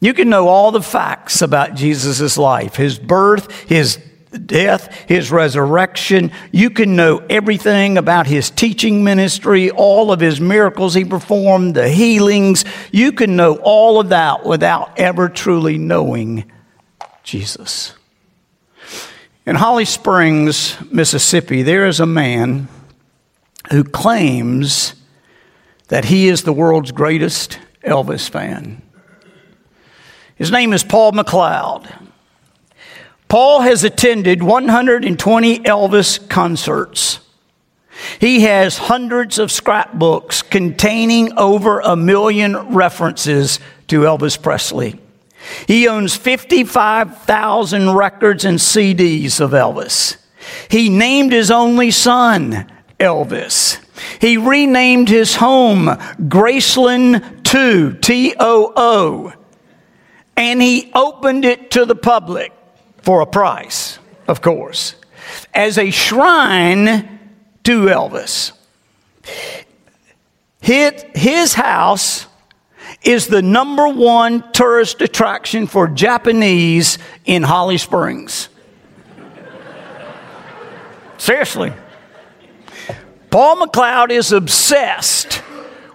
You 0.00 0.14
can 0.14 0.28
know 0.28 0.48
all 0.48 0.70
the 0.70 0.82
facts 0.82 1.42
about 1.42 1.74
Jesus' 1.74 2.38
life 2.38 2.76
his 2.76 2.98
birth, 2.98 3.68
his 3.68 3.98
death, 4.46 4.94
his 5.08 5.30
resurrection. 5.30 6.30
You 6.52 6.70
can 6.70 6.96
know 6.96 7.18
everything 7.30 7.96
about 7.96 8.26
his 8.26 8.50
teaching 8.50 9.02
ministry, 9.02 9.70
all 9.70 10.12
of 10.12 10.20
his 10.20 10.40
miracles 10.40 10.94
he 10.94 11.04
performed, 11.04 11.74
the 11.74 11.88
healings. 11.88 12.64
You 12.92 13.12
can 13.12 13.36
know 13.36 13.56
all 13.56 14.00
of 14.00 14.10
that 14.10 14.44
without 14.44 14.98
ever 14.98 15.28
truly 15.28 15.78
knowing 15.78 16.50
Jesus. 17.22 17.94
In 19.46 19.56
Holly 19.56 19.86
Springs, 19.86 20.76
Mississippi, 20.92 21.62
there 21.62 21.86
is 21.86 22.00
a 22.00 22.06
man 22.06 22.68
who 23.70 23.82
claims 23.82 24.94
that 25.88 26.06
he 26.06 26.28
is 26.28 26.42
the 26.42 26.52
world's 26.52 26.92
greatest 26.92 27.58
Elvis 27.82 28.28
fan. 28.28 28.82
His 30.36 30.52
name 30.52 30.72
is 30.72 30.84
Paul 30.84 31.12
MacLeod. 31.12 31.92
Paul 33.28 33.62
has 33.62 33.84
attended 33.84 34.42
120 34.42 35.58
Elvis 35.60 36.28
concerts. 36.28 37.20
He 38.20 38.42
has 38.42 38.78
hundreds 38.78 39.38
of 39.38 39.50
scrapbooks 39.50 40.42
containing 40.42 41.36
over 41.36 41.80
a 41.80 41.96
million 41.96 42.56
references 42.74 43.58
to 43.88 44.02
Elvis 44.02 44.40
Presley. 44.40 44.98
He 45.66 45.88
owns 45.88 46.16
55,000 46.16 47.90
records 47.90 48.44
and 48.44 48.58
CDs 48.58 49.40
of 49.40 49.50
Elvis. 49.50 50.16
He 50.70 50.88
named 50.88 51.32
his 51.32 51.50
only 51.50 51.90
son 51.90 52.70
Elvis. 52.98 53.78
He 54.20 54.36
renamed 54.36 55.08
his 55.08 55.36
home 55.36 55.86
Graceland 55.86 57.44
2, 57.44 57.94
T 57.94 58.34
O 58.38 58.72
O, 58.76 59.32
and 60.36 60.60
he 60.60 60.90
opened 60.94 61.44
it 61.44 61.70
to 61.72 61.84
the 61.84 61.94
public 61.94 62.52
for 63.02 63.20
a 63.20 63.26
price, 63.26 63.98
of 64.26 64.42
course, 64.42 64.94
as 65.54 65.78
a 65.78 65.90
shrine 65.90 67.18
to 67.64 67.86
Elvis. 67.86 68.52
His, 70.60 71.04
his 71.14 71.54
house 71.54 72.26
is 73.02 73.28
the 73.28 73.42
number 73.42 73.88
one 73.88 74.50
tourist 74.52 75.00
attraction 75.00 75.66
for 75.66 75.86
Japanese 75.86 76.98
in 77.24 77.42
Holly 77.42 77.78
Springs. 77.78 78.48
Seriously. 81.16 81.72
Paul 83.30 83.56
MacLeod 83.56 84.10
is 84.10 84.32
obsessed 84.32 85.42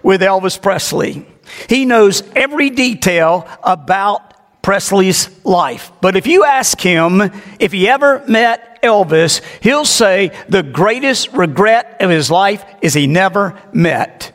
with 0.02 0.22
Elvis 0.22 0.62
Presley. 0.62 1.26
He 1.70 1.86
knows 1.86 2.24
every 2.36 2.70
detail 2.70 3.48
about 3.64 4.34
Presley's 4.62 5.30
life. 5.46 5.92
But 6.02 6.16
if 6.16 6.26
you 6.26 6.46
ask 6.46 6.80
him 6.80 7.22
if 7.60 7.72
he 7.72 7.88
ever 7.88 8.24
met 8.28 8.82
Elvis, 8.82 9.42
he'll 9.62 9.86
say 9.86 10.32
the 10.48 10.64
greatest 10.64 11.34
regret 11.34 11.98
of 12.00 12.10
his 12.10 12.32
life 12.32 12.64
is 12.82 12.94
he 12.94 13.08
never 13.08 13.60
met 13.74 14.32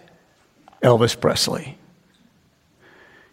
Elvis 0.82 1.18
Presley. 1.18 1.78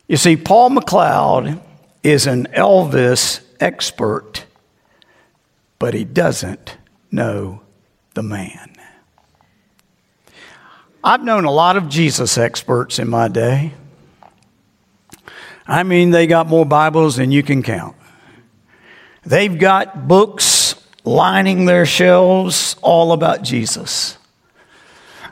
You 0.08 0.18
see, 0.18 0.38
Paul 0.38 0.72
MacLeod 0.72 1.62
is 2.04 2.28
an 2.28 2.48
Elvis 2.54 3.42
expert, 3.60 4.46
but 5.80 5.94
he 5.94 6.04
doesn't 6.04 6.78
know 7.12 7.62
the 8.14 8.24
man. 8.24 8.75
I've 11.06 11.24
known 11.24 11.46
a 11.46 11.52
lot 11.52 11.78
of 11.78 11.88
Jesus 11.88 12.36
experts 12.36 12.98
in 12.98 13.08
my 13.08 13.28
day. 13.28 13.74
I 15.68 15.84
mean, 15.84 16.10
they 16.10 16.26
got 16.26 16.48
more 16.48 16.66
Bibles 16.66 17.18
than 17.18 17.32
you 17.32 17.44
can 17.44 17.62
count. 17.62 17.96
They've 19.24 19.56
got 19.56 20.08
books 20.08 20.74
lining 21.04 21.66
their 21.66 21.86
shelves 21.86 22.76
all 22.82 23.12
about 23.12 23.44
Jesus. 23.44 24.18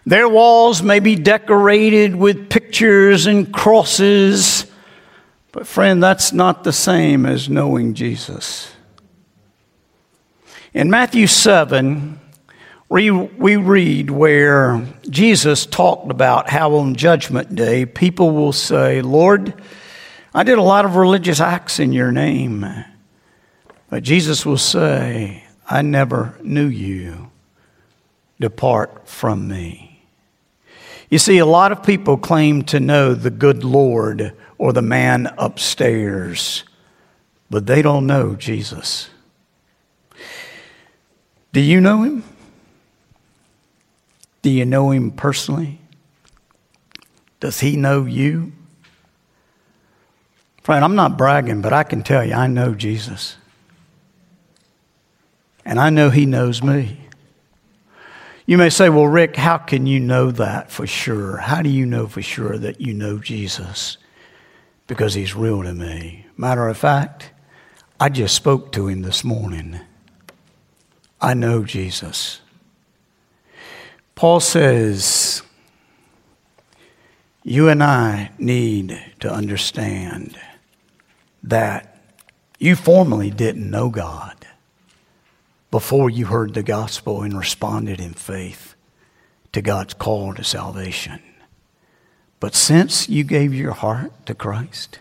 Their 0.06 0.30
walls 0.30 0.84
may 0.84 1.00
be 1.00 1.16
decorated 1.16 2.16
with 2.16 2.52
pictures 2.52 3.26
and 3.26 3.52
crosses, 3.52 4.68
but 5.52 5.66
friend, 5.66 6.04
that's 6.04 6.32
not 6.32 6.64
the 6.64 6.72
same 6.72 7.26
as 7.26 7.50
knowing 7.50 7.96
Jesus. 7.96 8.72
In 10.72 10.92
Matthew 10.92 11.26
7, 11.26 12.20
we, 12.90 13.10
we 13.10 13.56
read 13.56 14.12
where 14.12 14.86
Jesus 15.10 15.66
talked 15.66 16.12
about 16.12 16.50
how 16.50 16.76
on 16.76 16.96
Judgment 16.96 17.56
Day 17.56 17.86
people 17.86 18.32
will 18.32 18.54
say, 18.54 19.02
Lord, 19.02 19.54
I 20.34 20.44
did 20.44 20.58
a 20.58 20.64
lot 20.64 20.86
of 20.86 20.96
religious 20.96 21.40
acts 21.40 21.80
in 21.80 21.94
your 21.94 22.12
name. 22.12 22.66
But 23.90 24.04
Jesus 24.04 24.46
will 24.46 24.58
say, 24.58 25.44
I 25.70 25.82
never 25.82 26.38
knew 26.42 26.68
you. 26.68 27.32
Depart 28.40 29.08
from 29.08 29.48
me. 29.48 30.06
You 31.10 31.20
see, 31.20 31.38
a 31.38 31.46
lot 31.46 31.72
of 31.72 31.84
people 31.84 32.18
claim 32.18 32.64
to 32.64 32.80
know 32.80 33.14
the 33.14 33.30
good 33.30 33.64
Lord 33.64 34.34
or 34.58 34.74
the 34.74 34.82
man 34.82 35.32
upstairs, 35.38 36.64
but 37.50 37.68
they 37.68 37.84
don't 37.84 38.08
know 38.08 38.36
Jesus. 38.36 39.10
Do 41.52 41.62
you 41.62 41.80
know 41.80 42.02
him? 42.02 42.24
Do 44.44 44.52
you 44.52 44.66
know 44.66 44.92
him 44.92 45.10
personally? 45.10 45.80
Does 47.40 47.60
he 47.60 47.76
know 47.76 48.06
you? 48.06 48.52
Friend, 50.62 50.84
I'm 50.84 50.96
not 50.96 51.18
bragging, 51.18 51.62
but 51.62 51.74
I 51.74 51.84
can 51.84 52.04
tell 52.04 52.24
you 52.24 52.34
I 52.34 52.48
know 52.48 52.76
Jesus. 52.76 53.38
And 55.66 55.80
I 55.80 55.90
know 55.90 56.10
he 56.10 56.26
knows 56.26 56.62
me. 56.62 57.00
You 58.46 58.58
may 58.58 58.70
say, 58.70 58.90
well, 58.90 59.08
Rick, 59.08 59.38
how 59.38 59.58
can 59.58 59.88
you 59.88 60.02
know 60.02 60.30
that 60.32 60.70
for 60.70 60.86
sure? 60.86 61.38
How 61.38 61.62
do 61.62 61.70
you 61.70 61.86
know 61.86 62.08
for 62.08 62.22
sure 62.22 62.58
that 62.58 62.82
you 62.82 62.94
know 62.94 63.18
Jesus? 63.18 63.98
Because 64.88 65.14
he's 65.14 65.34
real 65.34 65.64
to 65.64 65.74
me. 65.74 66.26
Matter 66.36 66.68
of 66.68 66.78
fact, 66.78 67.32
I 68.00 68.10
just 68.10 68.36
spoke 68.36 68.74
to 68.74 68.88
him 68.88 69.02
this 69.02 69.24
morning. 69.24 69.80
I 71.22 71.34
know 71.34 71.64
Jesus. 71.64 72.42
Paul 74.16 74.40
says, 74.40 75.42
you 77.44 77.68
and 77.68 77.84
I 77.84 78.32
need 78.38 79.02
to 79.20 79.32
understand 79.32 80.38
that 81.44 81.98
you 82.58 82.76
formerly 82.76 83.30
didn't 83.30 83.70
know 83.70 83.90
God 83.90 84.48
before 85.72 86.10
you 86.10 86.28
heard 86.28 86.54
the 86.54 86.64
gospel 86.64 87.24
and 87.24 87.38
responded 87.38 88.00
in 88.00 88.14
faith 88.14 88.76
to 89.52 89.62
God's 89.62 89.94
call 89.94 90.34
to 90.36 90.44
salvation. 90.44 91.22
But 92.40 92.56
since 92.56 93.10
you 93.10 93.24
gave 93.24 93.54
your 93.54 93.74
heart 93.74 94.26
to 94.28 94.36
Christ, 94.36 95.00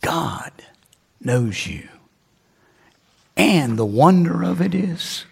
God 0.00 0.50
knows 1.20 1.66
you. 1.66 1.88
And 3.36 3.78
the 3.78 3.86
wonder 3.86 4.42
of 4.42 4.60
it 4.60 4.74
is, 4.74 5.26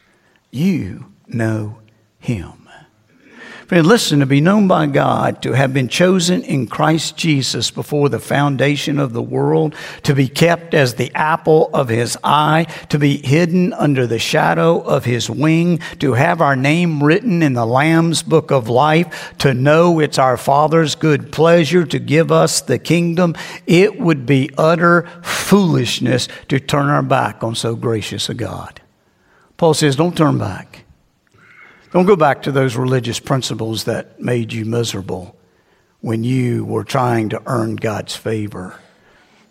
you 0.50 1.06
know 1.26 1.78
Him. 2.18 2.58
Friend, 3.68 3.86
listen, 3.86 4.20
to 4.20 4.26
be 4.26 4.40
known 4.40 4.66
by 4.66 4.86
God, 4.86 5.42
to 5.42 5.52
have 5.52 5.74
been 5.74 5.88
chosen 5.88 6.42
in 6.42 6.68
Christ 6.68 7.18
Jesus 7.18 7.70
before 7.70 8.08
the 8.08 8.18
foundation 8.18 8.98
of 8.98 9.12
the 9.12 9.20
world, 9.20 9.74
to 10.04 10.14
be 10.14 10.26
kept 10.26 10.72
as 10.72 10.94
the 10.94 11.14
apple 11.14 11.68
of 11.74 11.90
his 11.90 12.16
eye, 12.24 12.66
to 12.88 12.98
be 12.98 13.18
hidden 13.18 13.74
under 13.74 14.06
the 14.06 14.18
shadow 14.18 14.80
of 14.80 15.04
his 15.04 15.28
wing, 15.28 15.80
to 15.98 16.14
have 16.14 16.40
our 16.40 16.56
name 16.56 17.04
written 17.04 17.42
in 17.42 17.52
the 17.52 17.66
Lamb's 17.66 18.22
book 18.22 18.50
of 18.50 18.70
life, 18.70 19.34
to 19.36 19.52
know 19.52 20.00
it's 20.00 20.18
our 20.18 20.38
Father's 20.38 20.94
good 20.94 21.30
pleasure 21.30 21.84
to 21.84 21.98
give 21.98 22.32
us 22.32 22.62
the 22.62 22.78
kingdom, 22.78 23.34
it 23.66 24.00
would 24.00 24.24
be 24.24 24.48
utter 24.56 25.02
foolishness 25.22 26.26
to 26.48 26.58
turn 26.58 26.86
our 26.86 27.02
back 27.02 27.44
on 27.44 27.54
so 27.54 27.76
gracious 27.76 28.30
a 28.30 28.34
God. 28.34 28.80
Paul 29.58 29.74
says, 29.74 29.94
don't 29.94 30.16
turn 30.16 30.38
back. 30.38 30.86
Don't 31.90 32.06
go 32.06 32.16
back 32.16 32.42
to 32.42 32.52
those 32.52 32.76
religious 32.76 33.18
principles 33.18 33.84
that 33.84 34.20
made 34.20 34.52
you 34.52 34.66
miserable 34.66 35.36
when 36.00 36.22
you 36.22 36.64
were 36.64 36.84
trying 36.84 37.30
to 37.30 37.42
earn 37.46 37.76
God's 37.76 38.14
favor, 38.14 38.78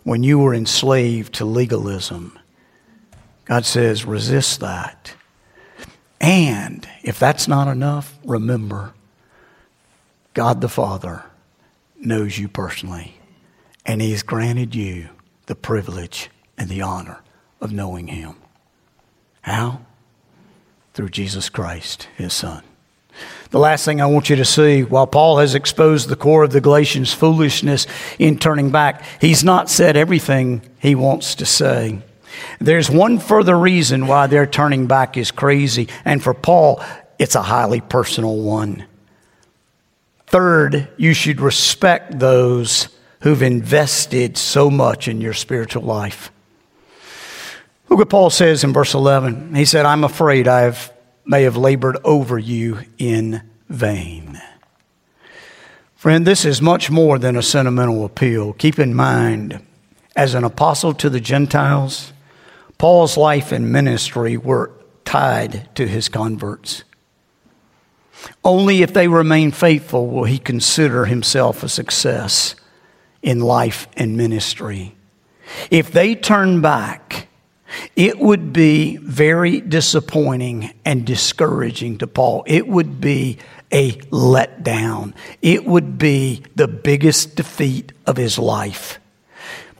when 0.03 0.21
you 0.21 0.39
were 0.39 0.53
enslaved 0.53 1.33
to 1.35 1.45
legalism. 1.45 2.37
God 3.45 3.65
says, 3.65 4.05
resist 4.05 4.59
that. 4.59 5.13
And 6.21 6.87
if 7.01 7.17
that's 7.17 7.47
not 7.47 7.67
enough, 7.67 8.17
remember 8.23 8.93
God 10.33 10.61
the 10.61 10.69
Father 10.69 11.23
knows 11.99 12.37
you 12.37 12.47
personally, 12.47 13.17
and 13.85 13.99
He 13.99 14.11
has 14.11 14.21
granted 14.21 14.75
you 14.75 15.09
the 15.47 15.55
privilege 15.55 16.29
and 16.57 16.69
the 16.69 16.81
honor 16.81 17.21
of 17.59 17.71
knowing 17.71 18.07
Him. 18.07 18.35
How? 19.41 19.86
Through 20.97 21.09
Jesus 21.09 21.47
Christ, 21.47 22.07
his 22.17 22.33
Son. 22.33 22.63
The 23.51 23.59
last 23.59 23.85
thing 23.85 24.01
I 24.01 24.07
want 24.07 24.31
you 24.31 24.35
to 24.35 24.43
see, 24.43 24.81
while 24.81 25.05
Paul 25.05 25.37
has 25.37 25.53
exposed 25.53 26.09
the 26.09 26.15
core 26.15 26.43
of 26.43 26.51
the 26.51 26.59
Galatians' 26.59 27.13
foolishness 27.13 27.85
in 28.17 28.39
turning 28.39 28.71
back, 28.71 29.03
he's 29.21 29.43
not 29.43 29.69
said 29.69 29.95
everything 29.95 30.63
he 30.79 30.95
wants 30.95 31.35
to 31.35 31.45
say. 31.45 32.01
There's 32.59 32.89
one 32.89 33.19
further 33.19 33.55
reason 33.55 34.07
why 34.07 34.25
their 34.25 34.47
turning 34.47 34.87
back 34.87 35.17
is 35.17 35.29
crazy, 35.29 35.87
and 36.03 36.21
for 36.21 36.33
Paul, 36.33 36.83
it's 37.19 37.35
a 37.35 37.43
highly 37.43 37.79
personal 37.79 38.35
one. 38.35 38.83
Third, 40.25 40.87
you 40.97 41.13
should 41.13 41.41
respect 41.41 42.17
those 42.17 42.89
who've 43.21 43.43
invested 43.43 44.35
so 44.35 44.71
much 44.71 45.07
in 45.07 45.21
your 45.21 45.35
spiritual 45.35 45.83
life. 45.83 46.31
Look 47.89 47.99
what 47.99 48.09
Paul 48.09 48.29
says 48.29 48.63
in 48.63 48.73
verse 48.73 48.93
11. 48.93 49.55
He 49.55 49.65
said, 49.65 49.85
I'm 49.85 50.03
afraid 50.03 50.47
I 50.47 50.61
have, 50.61 50.91
may 51.25 51.43
have 51.43 51.57
labored 51.57 51.97
over 52.03 52.37
you 52.37 52.79
in 52.97 53.41
vain. 53.69 54.41
Friend, 55.95 56.27
this 56.27 56.45
is 56.45 56.61
much 56.61 56.91
more 56.91 57.17
than 57.17 57.35
a 57.35 57.41
sentimental 57.41 58.05
appeal. 58.05 58.53
Keep 58.53 58.79
in 58.79 58.93
mind, 58.93 59.65
as 60.15 60.33
an 60.33 60.43
apostle 60.43 60.93
to 60.95 61.09
the 61.09 61.19
Gentiles, 61.19 62.13
Paul's 62.77 63.17
life 63.17 63.51
and 63.51 63.71
ministry 63.71 64.37
were 64.37 64.71
tied 65.05 65.73
to 65.75 65.87
his 65.87 66.09
converts. 66.09 66.83
Only 68.43 68.81
if 68.81 68.93
they 68.93 69.07
remain 69.07 69.51
faithful 69.51 70.07
will 70.07 70.25
he 70.25 70.39
consider 70.39 71.05
himself 71.05 71.63
a 71.63 71.69
success 71.69 72.55
in 73.21 73.39
life 73.39 73.87
and 73.95 74.17
ministry. 74.17 74.95
If 75.71 75.91
they 75.91 76.15
turn 76.15 76.61
back, 76.61 77.26
it 77.95 78.19
would 78.19 78.53
be 78.53 78.97
very 78.97 79.61
disappointing 79.61 80.73
and 80.85 81.05
discouraging 81.05 81.97
to 81.99 82.07
Paul. 82.07 82.43
It 82.47 82.67
would 82.67 83.01
be 83.01 83.37
a 83.71 83.93
letdown. 84.11 85.13
It 85.41 85.65
would 85.65 85.97
be 85.97 86.43
the 86.55 86.67
biggest 86.67 87.35
defeat 87.35 87.91
of 88.05 88.17
his 88.17 88.39
life. 88.39 88.99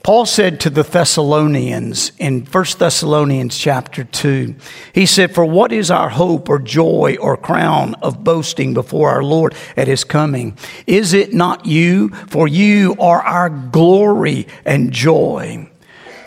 Paul 0.04 0.26
said 0.26 0.62
to 0.62 0.69
the 0.69 0.84
Thessalonians 0.84 2.13
in 2.17 2.45
1 2.45 2.65
Thessalonians 2.80 3.58
chapter 3.58 4.06
2, 4.06 4.56
he 4.93 5.06
said, 5.06 5.36
For 5.36 5.43
what 5.43 5.73
is 5.73 5.91
our 5.91 6.08
hope 6.08 6.47
or 6.47 6.60
joy 6.60 7.17
or 7.19 7.36
crown 7.36 7.93
of 7.95 8.23
boasting 8.23 8.73
before 8.73 9.10
our 9.10 9.23
Lord 9.23 9.54
at 9.76 9.89
his 9.89 10.06
coming? 10.06 10.58
Is 10.86 11.13
it 11.13 11.34
not 11.34 11.65
you? 11.65 12.10
For 12.30 12.47
you 12.47 12.95
are 13.00 13.21
our 13.21 13.50
glory 13.50 14.47
and 14.63 14.93
joy. 14.93 15.69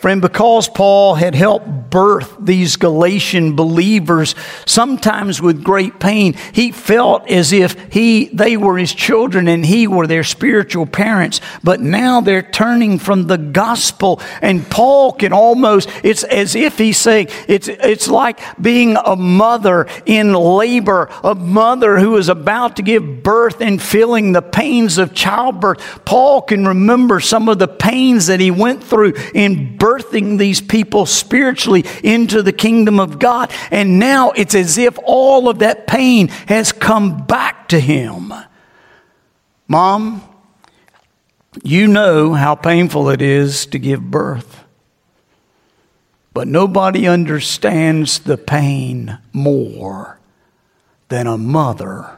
Friend, 0.01 0.19
because 0.19 0.67
Paul 0.67 1.13
had 1.13 1.35
helped 1.35 1.91
birth 1.91 2.35
these 2.39 2.75
Galatian 2.75 3.55
believers, 3.55 4.33
sometimes 4.65 5.39
with 5.39 5.63
great 5.63 5.99
pain, 5.99 6.33
he 6.53 6.71
felt 6.71 7.29
as 7.29 7.53
if 7.53 7.75
he, 7.93 8.25
they 8.29 8.57
were 8.57 8.79
his 8.79 8.95
children 8.95 9.47
and 9.47 9.63
he 9.63 9.85
were 9.85 10.07
their 10.07 10.23
spiritual 10.23 10.87
parents. 10.87 11.39
But 11.63 11.81
now 11.81 12.19
they're 12.19 12.41
turning 12.41 12.97
from 12.97 13.27
the 13.27 13.37
gospel 13.37 14.19
and 14.41 14.67
Paul 14.71 15.11
can 15.11 15.33
almost, 15.33 15.87
it's 16.03 16.23
as 16.23 16.55
if 16.55 16.79
he's 16.79 16.97
saying, 16.97 17.27
it's, 17.47 17.67
it's 17.67 18.07
like 18.07 18.39
being 18.59 18.97
a 18.97 19.15
mother 19.15 19.85
in 20.07 20.33
labor, 20.33 21.09
a 21.23 21.35
mother 21.35 21.99
who 21.99 22.17
is 22.17 22.27
about 22.27 22.77
to 22.77 22.81
give 22.81 23.21
birth 23.21 23.61
and 23.61 23.79
feeling 23.79 24.31
the 24.31 24.41
pains 24.41 24.97
of 24.97 25.13
childbirth. 25.13 26.05
Paul 26.05 26.41
can 26.41 26.67
remember 26.67 27.19
some 27.19 27.47
of 27.47 27.59
the 27.59 27.67
pains 27.67 28.25
that 28.25 28.39
he 28.39 28.49
went 28.49 28.83
through 28.83 29.13
in 29.35 29.77
birth 29.77 29.90
birthing 29.91 30.37
these 30.37 30.61
people 30.61 31.05
spiritually 31.05 31.85
into 32.03 32.41
the 32.41 32.53
kingdom 32.53 32.99
of 32.99 33.19
God. 33.19 33.51
And 33.71 33.99
now 33.99 34.31
it's 34.31 34.55
as 34.55 34.77
if 34.77 34.97
all 35.03 35.49
of 35.49 35.59
that 35.59 35.87
pain 35.87 36.27
has 36.47 36.71
come 36.71 37.25
back 37.25 37.67
to 37.69 37.79
him. 37.79 38.33
Mom, 39.67 40.23
you 41.63 41.87
know 41.87 42.33
how 42.33 42.55
painful 42.55 43.09
it 43.09 43.21
is 43.21 43.65
to 43.67 43.79
give 43.79 44.01
birth. 44.09 44.63
But 46.33 46.47
nobody 46.47 47.07
understands 47.07 48.19
the 48.19 48.37
pain 48.37 49.19
more 49.33 50.19
than 51.09 51.27
a 51.27 51.37
mother 51.37 52.17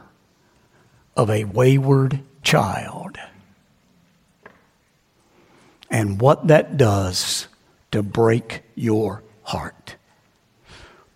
of 1.16 1.30
a 1.30 1.44
wayward 1.44 2.20
child. 2.44 3.18
And 5.90 6.20
what 6.20 6.46
that 6.46 6.76
does 6.76 7.48
to 7.94 8.02
break 8.02 8.62
your 8.74 9.22
heart. 9.44 9.94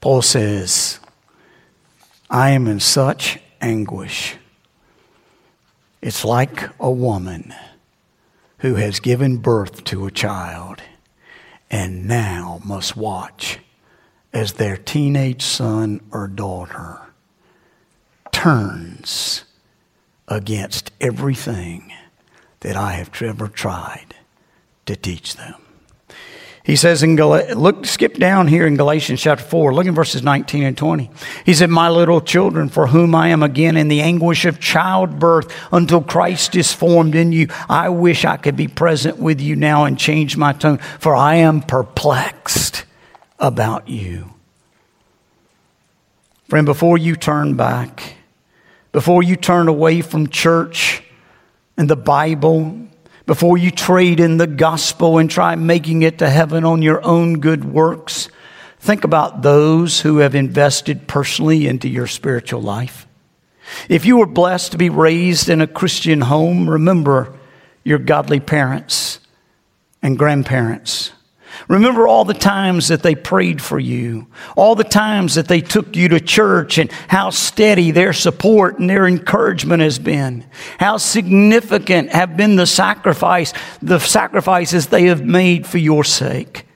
Paul 0.00 0.22
says, 0.22 1.00
I 2.30 2.50
am 2.50 2.68
in 2.68 2.78
such 2.78 3.40
anguish. 3.60 4.36
It's 6.00 6.24
like 6.24 6.70
a 6.78 6.88
woman 6.88 7.52
who 8.58 8.76
has 8.76 9.00
given 9.00 9.38
birth 9.38 9.82
to 9.86 10.06
a 10.06 10.12
child 10.12 10.80
and 11.68 12.06
now 12.06 12.60
must 12.64 12.96
watch 12.96 13.58
as 14.32 14.52
their 14.52 14.76
teenage 14.76 15.42
son 15.42 16.00
or 16.12 16.28
daughter 16.28 17.00
turns 18.30 19.42
against 20.28 20.92
everything 21.00 21.92
that 22.60 22.76
I 22.76 22.92
have 22.92 23.20
ever 23.20 23.48
tried 23.48 24.14
to 24.86 24.94
teach 24.94 25.34
them. 25.34 25.56
He 26.68 26.76
says 26.76 27.02
in 27.02 27.16
Gal- 27.16 27.54
look, 27.54 27.86
skip 27.86 28.18
down 28.18 28.46
here 28.46 28.66
in 28.66 28.76
Galatians 28.76 29.22
chapter 29.22 29.42
4, 29.42 29.72
look 29.72 29.86
in 29.86 29.94
verses 29.94 30.22
19 30.22 30.64
and 30.64 30.76
20. 30.76 31.10
He 31.46 31.54
said, 31.54 31.70
My 31.70 31.88
little 31.88 32.20
children, 32.20 32.68
for 32.68 32.88
whom 32.88 33.14
I 33.14 33.28
am 33.28 33.42
again 33.42 33.74
in 33.78 33.88
the 33.88 34.02
anguish 34.02 34.44
of 34.44 34.60
childbirth 34.60 35.50
until 35.72 36.02
Christ 36.02 36.54
is 36.54 36.74
formed 36.74 37.14
in 37.14 37.32
you, 37.32 37.48
I 37.70 37.88
wish 37.88 38.26
I 38.26 38.36
could 38.36 38.54
be 38.54 38.68
present 38.68 39.16
with 39.16 39.40
you 39.40 39.56
now 39.56 39.86
and 39.86 39.98
change 39.98 40.36
my 40.36 40.52
tone, 40.52 40.76
for 40.76 41.16
I 41.16 41.36
am 41.36 41.62
perplexed 41.62 42.84
about 43.38 43.88
you. 43.88 44.34
Friend, 46.50 46.66
before 46.66 46.98
you 46.98 47.16
turn 47.16 47.54
back, 47.54 48.16
before 48.92 49.22
you 49.22 49.36
turn 49.36 49.68
away 49.68 50.02
from 50.02 50.28
church 50.28 51.02
and 51.78 51.88
the 51.88 51.96
Bible 51.96 52.78
before 53.28 53.58
you 53.58 53.70
trade 53.70 54.20
in 54.20 54.38
the 54.38 54.46
gospel 54.46 55.18
and 55.18 55.30
try 55.30 55.54
making 55.54 56.00
it 56.00 56.18
to 56.18 56.30
heaven 56.30 56.64
on 56.64 56.80
your 56.80 57.04
own 57.04 57.40
good 57.40 57.62
works, 57.62 58.30
think 58.80 59.04
about 59.04 59.42
those 59.42 60.00
who 60.00 60.16
have 60.16 60.34
invested 60.34 61.06
personally 61.06 61.66
into 61.66 61.90
your 61.90 62.06
spiritual 62.06 62.62
life. 62.62 63.06
If 63.86 64.06
you 64.06 64.16
were 64.16 64.26
blessed 64.26 64.72
to 64.72 64.78
be 64.78 64.88
raised 64.88 65.50
in 65.50 65.60
a 65.60 65.66
Christian 65.66 66.22
home, 66.22 66.70
remember 66.70 67.34
your 67.84 67.98
godly 67.98 68.40
parents 68.40 69.20
and 70.00 70.16
grandparents 70.16 71.12
Remember 71.66 72.06
all 72.06 72.24
the 72.24 72.34
times 72.34 72.88
that 72.88 73.02
they 73.02 73.14
prayed 73.16 73.60
for 73.60 73.80
you, 73.80 74.28
all 74.56 74.76
the 74.76 74.84
times 74.84 75.34
that 75.34 75.48
they 75.48 75.60
took 75.60 75.96
you 75.96 76.08
to 76.08 76.20
church, 76.20 76.78
and 76.78 76.92
how 77.08 77.30
steady 77.30 77.90
their 77.90 78.12
support 78.12 78.78
and 78.78 78.88
their 78.88 79.06
encouragement 79.06 79.82
has 79.82 79.98
been. 79.98 80.46
How 80.78 80.98
significant 80.98 82.10
have 82.10 82.36
been 82.36 82.56
the 82.56 82.66
sacrifice, 82.66 83.52
the 83.82 83.98
sacrifices 83.98 84.86
they 84.86 85.04
have 85.04 85.24
made 85.24 85.66
for 85.66 85.78
your 85.78 86.04
sake. 86.04 86.67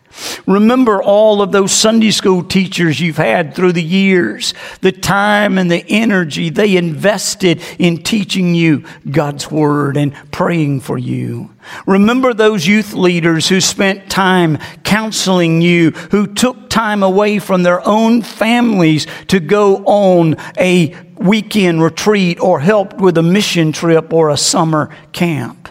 Remember 0.46 1.02
all 1.02 1.40
of 1.40 1.52
those 1.52 1.72
Sunday 1.72 2.10
school 2.10 2.42
teachers 2.42 3.00
you've 3.00 3.16
had 3.16 3.54
through 3.54 3.72
the 3.72 3.82
years, 3.82 4.54
the 4.80 4.92
time 4.92 5.58
and 5.58 5.70
the 5.70 5.84
energy 5.88 6.50
they 6.50 6.76
invested 6.76 7.62
in 7.78 8.02
teaching 8.02 8.54
you 8.54 8.84
God's 9.10 9.50
Word 9.50 9.96
and 9.96 10.14
praying 10.30 10.80
for 10.80 10.98
you. 10.98 11.50
Remember 11.86 12.34
those 12.34 12.66
youth 12.66 12.92
leaders 12.92 13.48
who 13.48 13.60
spent 13.60 14.10
time 14.10 14.58
counseling 14.82 15.62
you, 15.62 15.90
who 15.90 16.26
took 16.26 16.68
time 16.68 17.02
away 17.02 17.38
from 17.38 17.62
their 17.62 17.86
own 17.86 18.22
families 18.22 19.06
to 19.28 19.38
go 19.40 19.84
on 19.84 20.36
a 20.58 20.94
weekend 21.16 21.82
retreat 21.82 22.40
or 22.40 22.60
helped 22.60 22.96
with 22.96 23.16
a 23.16 23.22
mission 23.22 23.72
trip 23.72 24.12
or 24.12 24.30
a 24.30 24.36
summer 24.36 24.90
camp. 25.12 25.68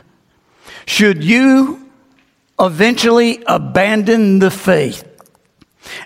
Should 0.86 1.24
you 1.24 1.81
eventually 2.62 3.44
abandon 3.48 4.40
the 4.40 4.52
faith 4.52 5.04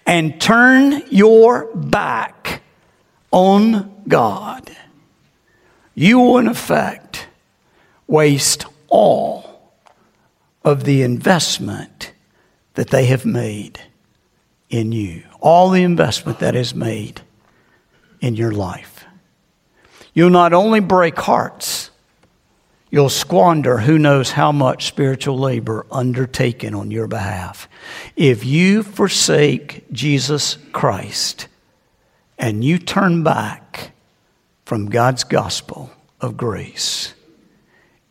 and 0.06 0.40
turn 0.40 1.04
your 1.10 1.76
back 1.76 2.64
on 3.32 4.04
God, 4.08 4.76
you 5.94 6.20
will, 6.20 6.38
in 6.38 6.48
effect, 6.48 7.28
waste 8.08 8.66
all 8.88 9.74
of 10.64 10.86
the 10.86 11.02
investment 11.02 12.14
that 12.76 12.90
they 12.90 13.06
have 13.06 13.26
made 13.26 13.80
in 14.70 14.92
you, 14.92 15.24
all 15.40 15.70
the 15.70 15.84
investment 15.84 16.40
that 16.40 16.56
is 16.56 16.74
made 16.74 17.22
in 18.20 18.36
your 18.36 18.52
life. 18.52 19.06
You'll 20.14 20.30
not 20.30 20.54
only 20.54 20.80
break 20.80 21.20
hearts, 21.20 21.92
You'll 22.96 23.10
squander 23.10 23.80
who 23.80 24.00
knows 24.00 24.32
how 24.32 24.54
much 24.54 24.86
spiritual 24.86 25.38
labor 25.38 25.86
undertaken 25.92 26.74
on 26.74 26.92
your 26.92 27.08
behalf. 27.08 27.68
If 28.16 28.46
you 28.46 28.84
forsake 28.84 29.84
Jesus 29.92 30.58
Christ 30.72 31.50
and 32.38 32.64
you 32.64 32.80
turn 32.80 33.22
back 33.22 33.92
from 34.64 34.86
God's 34.90 35.26
gospel 35.26 35.92
of 36.22 36.38
grace, 36.38 37.14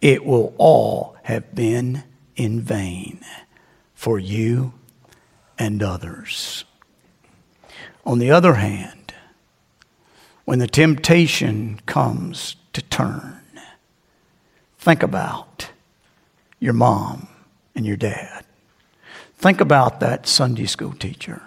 it 0.03 0.23
will 0.27 0.55
all 0.59 1.17
have 1.23 1.55
been 1.55 2.05
in 2.37 2.61
vain 2.61 3.21
for 3.95 4.19
you 4.19 4.75
and 5.59 5.83
others. 5.83 6.67
On 8.05 8.19
the 8.19 8.31
other 8.31 8.57
hand, 8.57 9.15
when 10.45 10.59
the 10.59 10.67
temptation 10.67 11.81
comes 11.87 12.57
to 12.75 12.83
turn, 12.83 13.41
Think 14.85 15.03
about 15.03 15.71
your 16.61 16.75
mom 16.75 17.27
and 17.75 17.87
your 17.87 17.97
dad. 17.97 18.45
Think 19.39 19.63
about 19.63 20.01
that 20.01 20.27
Sunday 20.27 20.67
school 20.67 20.93
teacher, 20.93 21.41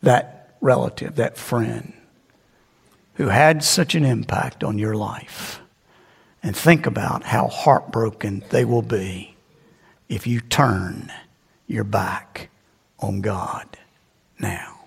that 0.00 0.56
relative, 0.62 1.16
that 1.16 1.36
friend 1.36 1.92
who 3.16 3.28
had 3.28 3.62
such 3.62 3.94
an 3.94 4.06
impact 4.06 4.64
on 4.64 4.78
your 4.78 4.94
life. 4.94 5.60
And 6.42 6.56
think 6.56 6.86
about 6.86 7.24
how 7.24 7.48
heartbroken 7.48 8.42
they 8.48 8.64
will 8.64 8.80
be 8.80 9.36
if 10.08 10.26
you 10.26 10.40
turn 10.40 11.12
your 11.66 11.84
back 11.84 12.48
on 12.98 13.20
God 13.20 13.76
now. 14.38 14.86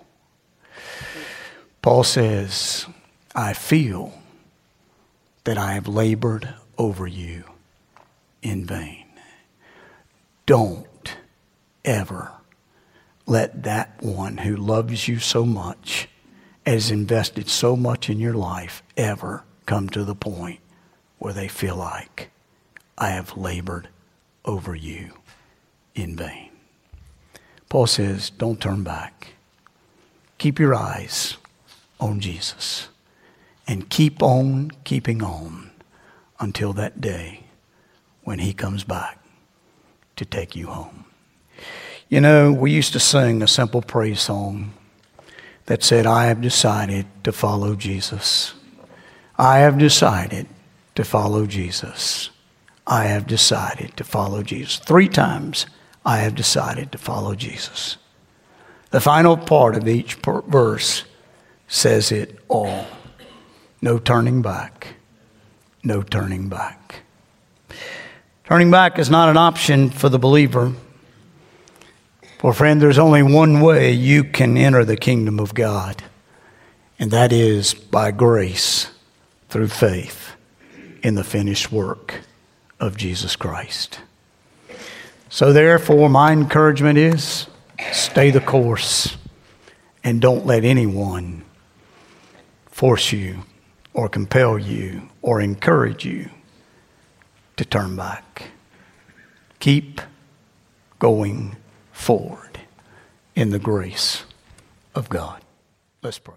Paul 1.80 2.02
says, 2.02 2.86
I 3.36 3.52
feel 3.52 4.20
that 5.44 5.56
I 5.56 5.74
have 5.74 5.86
labored 5.86 6.52
over 6.78 7.06
you 7.06 7.44
in 8.42 8.66
vain. 8.66 9.06
Don't 10.44 11.16
ever 11.84 12.32
let 13.26 13.64
that 13.64 14.02
one 14.02 14.38
who 14.38 14.56
loves 14.56 15.08
you 15.08 15.18
so 15.18 15.44
much, 15.44 16.08
has 16.64 16.90
invested 16.90 17.48
so 17.48 17.76
much 17.76 18.08
in 18.08 18.20
your 18.20 18.34
life, 18.34 18.82
ever 18.96 19.44
come 19.66 19.88
to 19.90 20.04
the 20.04 20.14
point 20.14 20.60
where 21.18 21.32
they 21.32 21.48
feel 21.48 21.76
like, 21.76 22.30
I 22.96 23.08
have 23.08 23.36
labored 23.36 23.88
over 24.44 24.74
you 24.74 25.12
in 25.94 26.16
vain. 26.16 26.50
Paul 27.68 27.86
says, 27.86 28.30
don't 28.30 28.60
turn 28.60 28.84
back. 28.84 29.34
Keep 30.38 30.58
your 30.58 30.74
eyes 30.74 31.36
on 31.98 32.20
Jesus 32.20 32.88
and 33.66 33.88
keep 33.88 34.22
on 34.22 34.70
keeping 34.84 35.22
on 35.22 35.70
until 36.38 36.72
that 36.74 37.00
day 37.00 37.44
when 38.22 38.38
he 38.38 38.52
comes 38.52 38.84
back 38.84 39.18
to 40.16 40.24
take 40.24 40.56
you 40.56 40.66
home. 40.66 41.04
You 42.08 42.20
know, 42.20 42.52
we 42.52 42.70
used 42.72 42.92
to 42.92 43.00
sing 43.00 43.42
a 43.42 43.48
simple 43.48 43.82
praise 43.82 44.20
song 44.20 44.72
that 45.66 45.82
said, 45.82 46.06
I 46.06 46.26
have 46.26 46.40
decided 46.40 47.06
to 47.24 47.32
follow 47.32 47.74
Jesus. 47.74 48.54
I 49.36 49.58
have 49.58 49.78
decided 49.78 50.46
to 50.94 51.04
follow 51.04 51.46
Jesus. 51.46 52.30
I 52.86 53.04
have 53.04 53.26
decided 53.26 53.96
to 53.96 54.04
follow 54.04 54.42
Jesus. 54.42 54.78
Three 54.78 55.08
times, 55.08 55.66
I 56.04 56.18
have 56.18 56.36
decided 56.36 56.92
to 56.92 56.98
follow 56.98 57.34
Jesus. 57.34 57.96
The 58.90 59.00
final 59.00 59.36
part 59.36 59.76
of 59.76 59.88
each 59.88 60.14
verse 60.14 61.04
says 61.66 62.12
it 62.12 62.38
all. 62.48 62.86
No 63.82 63.98
turning 63.98 64.40
back. 64.40 64.95
No 65.86 66.02
turning 66.02 66.48
back. 66.48 67.02
Turning 68.42 68.72
back 68.72 68.98
is 68.98 69.08
not 69.08 69.28
an 69.28 69.36
option 69.36 69.88
for 69.88 70.08
the 70.08 70.18
believer. 70.18 70.72
For, 72.40 72.52
friend, 72.52 72.82
there's 72.82 72.98
only 72.98 73.22
one 73.22 73.60
way 73.60 73.92
you 73.92 74.24
can 74.24 74.56
enter 74.56 74.84
the 74.84 74.96
kingdom 74.96 75.38
of 75.38 75.54
God, 75.54 76.02
and 76.98 77.12
that 77.12 77.32
is 77.32 77.72
by 77.72 78.10
grace 78.10 78.90
through 79.48 79.68
faith 79.68 80.32
in 81.04 81.14
the 81.14 81.22
finished 81.22 81.70
work 81.70 82.22
of 82.80 82.96
Jesus 82.96 83.36
Christ. 83.36 84.00
So, 85.28 85.52
therefore, 85.52 86.10
my 86.10 86.32
encouragement 86.32 86.98
is 86.98 87.46
stay 87.92 88.32
the 88.32 88.40
course 88.40 89.16
and 90.02 90.20
don't 90.20 90.46
let 90.46 90.64
anyone 90.64 91.44
force 92.72 93.12
you 93.12 93.44
or 93.94 94.08
compel 94.08 94.58
you 94.58 95.08
or 95.26 95.40
encourage 95.40 96.04
you 96.04 96.30
to 97.56 97.64
turn 97.64 97.96
back. 97.96 98.50
Keep 99.58 100.00
going 101.00 101.56
forward 101.90 102.60
in 103.34 103.50
the 103.50 103.58
grace 103.58 104.22
of 104.94 105.08
God. 105.08 105.42
Let's 106.00 106.20
pray. 106.20 106.36